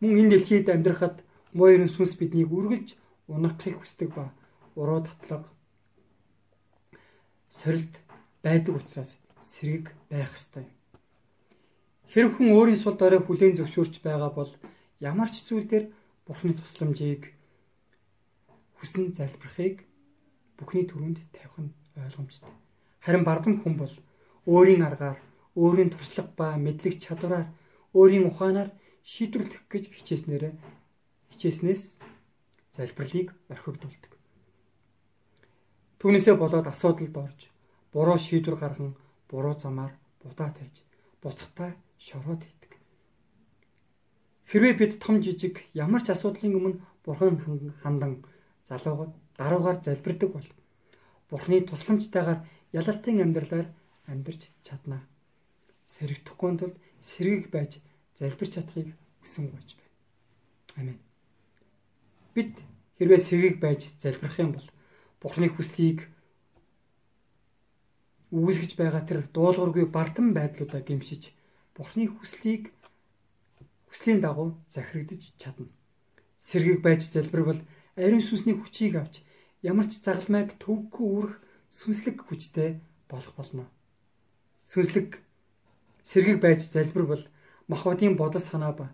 Мөн 0.00 0.16
энэ 0.24 0.30
дэлхийд 0.40 0.72
амьдрахад 0.72 1.20
муурын 1.52 1.92
сүнс 1.92 2.16
биднийг 2.16 2.48
үргэлж 2.48 2.96
унахыг 3.28 3.76
хүсдэг 3.76 4.08
ба 4.16 4.32
уруу 4.72 5.04
татлага 5.04 5.52
сорилт 7.58 7.94
байдаг 8.42 8.74
учраас 8.78 9.18
сэрэг 9.42 9.90
байх 10.10 10.30
ёстой 10.38 10.62
юм. 10.62 10.74
Хэрв 12.12 12.30
хүн 12.38 12.54
өөрийн 12.54 12.78
сул 12.80 12.96
дорой 12.96 13.20
хүлээн 13.20 13.58
зөвшөөрч 13.58 14.00
байгаа 14.00 14.30
бол 14.30 14.50
ямар 15.02 15.28
ч 15.34 15.42
зүйл 15.42 15.66
дээр 15.68 15.90
Бурхны 16.26 16.54
тусламжийг 16.54 17.34
хүсэн 18.78 19.16
залбирахыг 19.18 19.88
бүхний 20.56 20.86
түрүүнд 20.86 21.18
тавих 21.34 21.56
нь 21.58 21.74
ойлгомжтой. 21.96 22.52
Харин 23.02 23.24
бардам 23.24 23.54
хүн 23.58 23.74
бол 23.80 23.94
өөрийн 24.46 24.82
аргаар, 24.84 25.18
өөрийн 25.56 25.90
туршлага 25.90 26.30
ба 26.38 26.46
мэдлэг 26.56 27.00
чадвараар, 27.02 27.48
өөрийн 27.94 28.28
ухаанаар 28.30 28.70
шийдвэрлэх 29.02 29.64
гэж 29.72 29.84
хичээснээр 29.88 30.54
хичээснээс 31.32 31.82
залбирлыг 32.76 33.32
орхигдуулдаг. 33.48 34.17
Түүнээсээ 35.98 36.36
болоод 36.38 36.66
асуудалд 36.66 37.16
орж, 37.16 37.40
буруу 37.92 38.18
шийдвэр 38.18 38.56
гарган, 38.58 38.94
буруу 39.30 39.54
замаар 39.58 39.92
будаа 40.22 40.50
тайж, 40.54 40.82
буцахтаа 41.22 41.74
шороод 41.98 42.42
идэг. 42.42 42.72
Хэрвээ 44.50 44.74
бид 44.78 44.92
том 45.02 45.18
жижиг 45.22 45.66
ямар 45.74 46.02
ч 46.02 46.14
асуудлын 46.14 46.56
өмнө 46.58 46.80
бурхан 47.04 47.36
хандан 47.82 48.22
залуугаар 48.68 49.10
даруугаар 49.36 49.78
залбирдаг 49.82 50.30
бол 50.32 50.48
Бурхны 51.28 51.60
тусламжтайгаар 51.60 52.40
ялалтын 52.72 53.20
амьдралаар 53.20 53.68
амьдарч 54.08 54.48
чаднаа. 54.64 55.04
Сэрэгдэхгүй 55.92 56.50
тулд 56.56 56.76
сэргийг 57.04 57.52
байж 57.52 57.84
залбирч 58.16 58.56
чадахыг 58.56 58.96
хүсэн 59.20 59.52
гойж 59.52 59.76
байна. 59.76 59.92
Амен. 60.80 60.98
Бид 62.34 62.52
хэрвээ 62.96 63.20
сэргийг 63.20 63.56
байж 63.60 63.92
залбирх 64.00 64.38
юм 64.40 64.56
бол 64.56 64.66
Бурхны 65.20 65.48
хүслийг 65.50 66.06
үүсгэж 68.30 68.76
байгаа 68.78 69.02
тэр 69.08 69.26
дуулуургүй 69.34 69.86
бардам 69.90 70.30
байдлуудаа 70.36 70.84
гимшиж 70.84 71.32
Бурхны 71.74 72.06
хүслийг 72.06 72.70
хүслийн 73.88 74.20
дагуу 74.20 74.54
захирагдж 74.70 75.34
чадна. 75.40 75.66
Сэргийг 76.44 76.82
байж 76.84 77.02
залбирвал 77.08 77.60
ариун 77.96 78.22
сүнсний 78.22 78.54
хүчийг 78.54 78.94
авч 79.00 79.24
ямар 79.62 79.86
ч 79.88 79.98
загалмайг 80.04 80.60
төвгүй 80.62 81.06
үрэх 81.16 81.34
сүнслэг 81.72 82.16
хүчтэй 82.28 82.78
болох 83.08 83.34
болно. 83.34 83.64
Сүнслэг 84.68 85.18
сэргийг 86.04 86.38
байж 86.44 86.68
залбирвал 86.68 87.24
махбодын 87.66 88.14
бодол 88.16 88.44
санаа 88.44 88.72
ба 88.76 88.86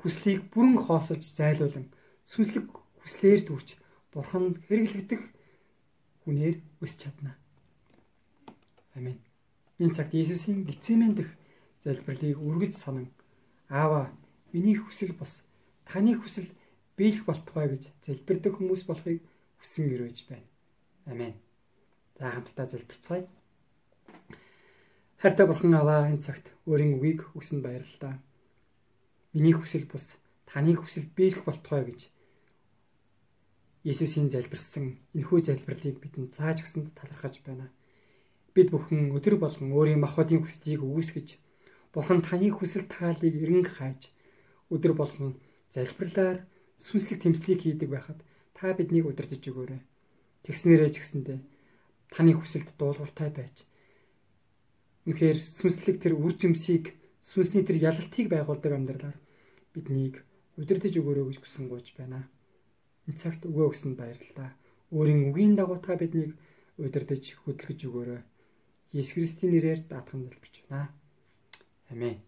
хүслийг 0.00 0.48
бүрэн 0.52 0.76
хоосолж 0.80 1.24
зайлуулан 1.36 1.86
сүнслэг 2.24 2.64
хүслээр 3.04 3.40
дүүрч 3.44 3.79
бурханд 4.12 4.58
хэрэглэгдэх 4.66 5.22
хүнээр 6.24 6.56
өсч 6.82 7.06
чадна. 7.06 7.36
Амен. 8.94 9.18
Энэ 9.78 9.94
цагт 9.94 10.14
Иесусийн 10.14 10.64
Гитсемен 10.66 11.14
дэх 11.14 11.30
залбирлыг 11.84 12.36
үргэлж 12.38 12.76
санан 12.76 13.08
Аава, 13.70 14.10
миний 14.52 14.74
хүсэл 14.74 15.14
бас 15.14 15.46
таны 15.86 16.18
хүсэл 16.18 16.50
биелэх 16.98 17.24
болтугай 17.24 17.70
гэж 17.70 17.94
залбирдаг 18.02 18.58
хүмүүс 18.58 18.82
болохыг 18.82 19.22
хүсэн 19.62 19.94
өрөөж 19.94 20.18
байна. 20.26 20.48
Амен. 21.06 21.34
За 22.18 22.34
хамтдаа 22.34 22.66
залбирцгаая. 22.66 23.24
Хайртай 25.22 25.46
бурхан 25.46 25.74
аваа 25.78 26.10
энэ 26.10 26.18
цагт 26.18 26.50
өөрийн 26.66 26.98
үгийг 26.98 27.30
өгсөнд 27.38 27.62
баярлалаа. 27.62 28.18
Миний 29.32 29.54
хүсэл 29.54 29.86
бус 29.86 30.18
таны 30.50 30.74
хүсэл 30.74 31.06
биелэх 31.14 31.46
болтугай 31.46 31.86
гэж 31.86 32.10
Иесусийн 33.84 34.28
залбирсан 34.28 35.00
энэхүү 35.16 35.38
залбирлыг 35.40 35.96
бидэнд 36.00 36.36
зааж 36.36 36.64
өгсөнд 36.64 36.92
талархаж 36.98 37.40
байна. 37.46 37.72
Бид 38.54 38.68
бүхэн 38.70 39.16
өдөр 39.16 39.36
болгон 39.40 39.72
өөрийн 39.72 40.02
махбодын 40.04 40.44
хүслийг 40.44 40.84
үүсгэж 40.84 41.28
Бурхан 41.92 42.22
таны 42.22 42.54
хүсэл 42.54 42.86
тааллыг 42.86 43.34
эренг 43.34 43.66
хайж 43.66 44.14
өдөр 44.70 44.94
болгон 44.94 45.34
залбирлаар 45.74 46.46
сүнслэг 46.78 47.18
тэмцлийг 47.18 47.60
хийдэг 47.66 47.90
байхад 47.90 48.22
та 48.54 48.70
биднийг 48.78 49.10
удирдах 49.10 49.42
өгөөрэй. 49.42 49.82
Тэгснээрээ 50.46 50.90
ч 50.94 50.96
гэсэндэ 51.02 51.34
таны 52.14 52.32
хүсэлд 52.38 52.78
дуулууртай 52.78 53.30
байж 53.34 53.66
үнэхээр 55.02 55.38
сүнслэг 55.58 55.96
тэр 55.98 56.14
үр 56.14 56.32
жимсийг 56.38 56.94
сүнсний 57.26 57.66
тэр 57.66 57.82
ялалтыг 57.90 58.26
байгуулдаг 58.30 58.70
амьдралаар 58.70 59.18
биднийг 59.74 60.22
удирдах 60.54 60.94
өгөөрэй 60.94 61.26
гэж 61.26 61.38
хүсэн 61.42 61.66
гуйж 61.66 61.90
байна. 61.98 62.30
Цагт 63.16 63.42
өгөө 63.48 63.66
өгсөнд 63.70 63.96
баярлалаа. 63.98 64.50
Өөрийн 64.94 65.30
үгийн 65.30 65.54
дагуу 65.56 65.78
та 65.82 65.96
биднийг 65.96 66.36
удирдах 66.78 67.18
хөдөлгөж 67.18 67.80
өгөөрэй. 67.88 68.22
Есүс 68.92 69.14
Христийн 69.14 69.52
нэрээр 69.54 69.80
даатхан 69.86 70.26
залбирч 70.26 70.66
байна. 70.68 70.90
Амен. 71.90 72.18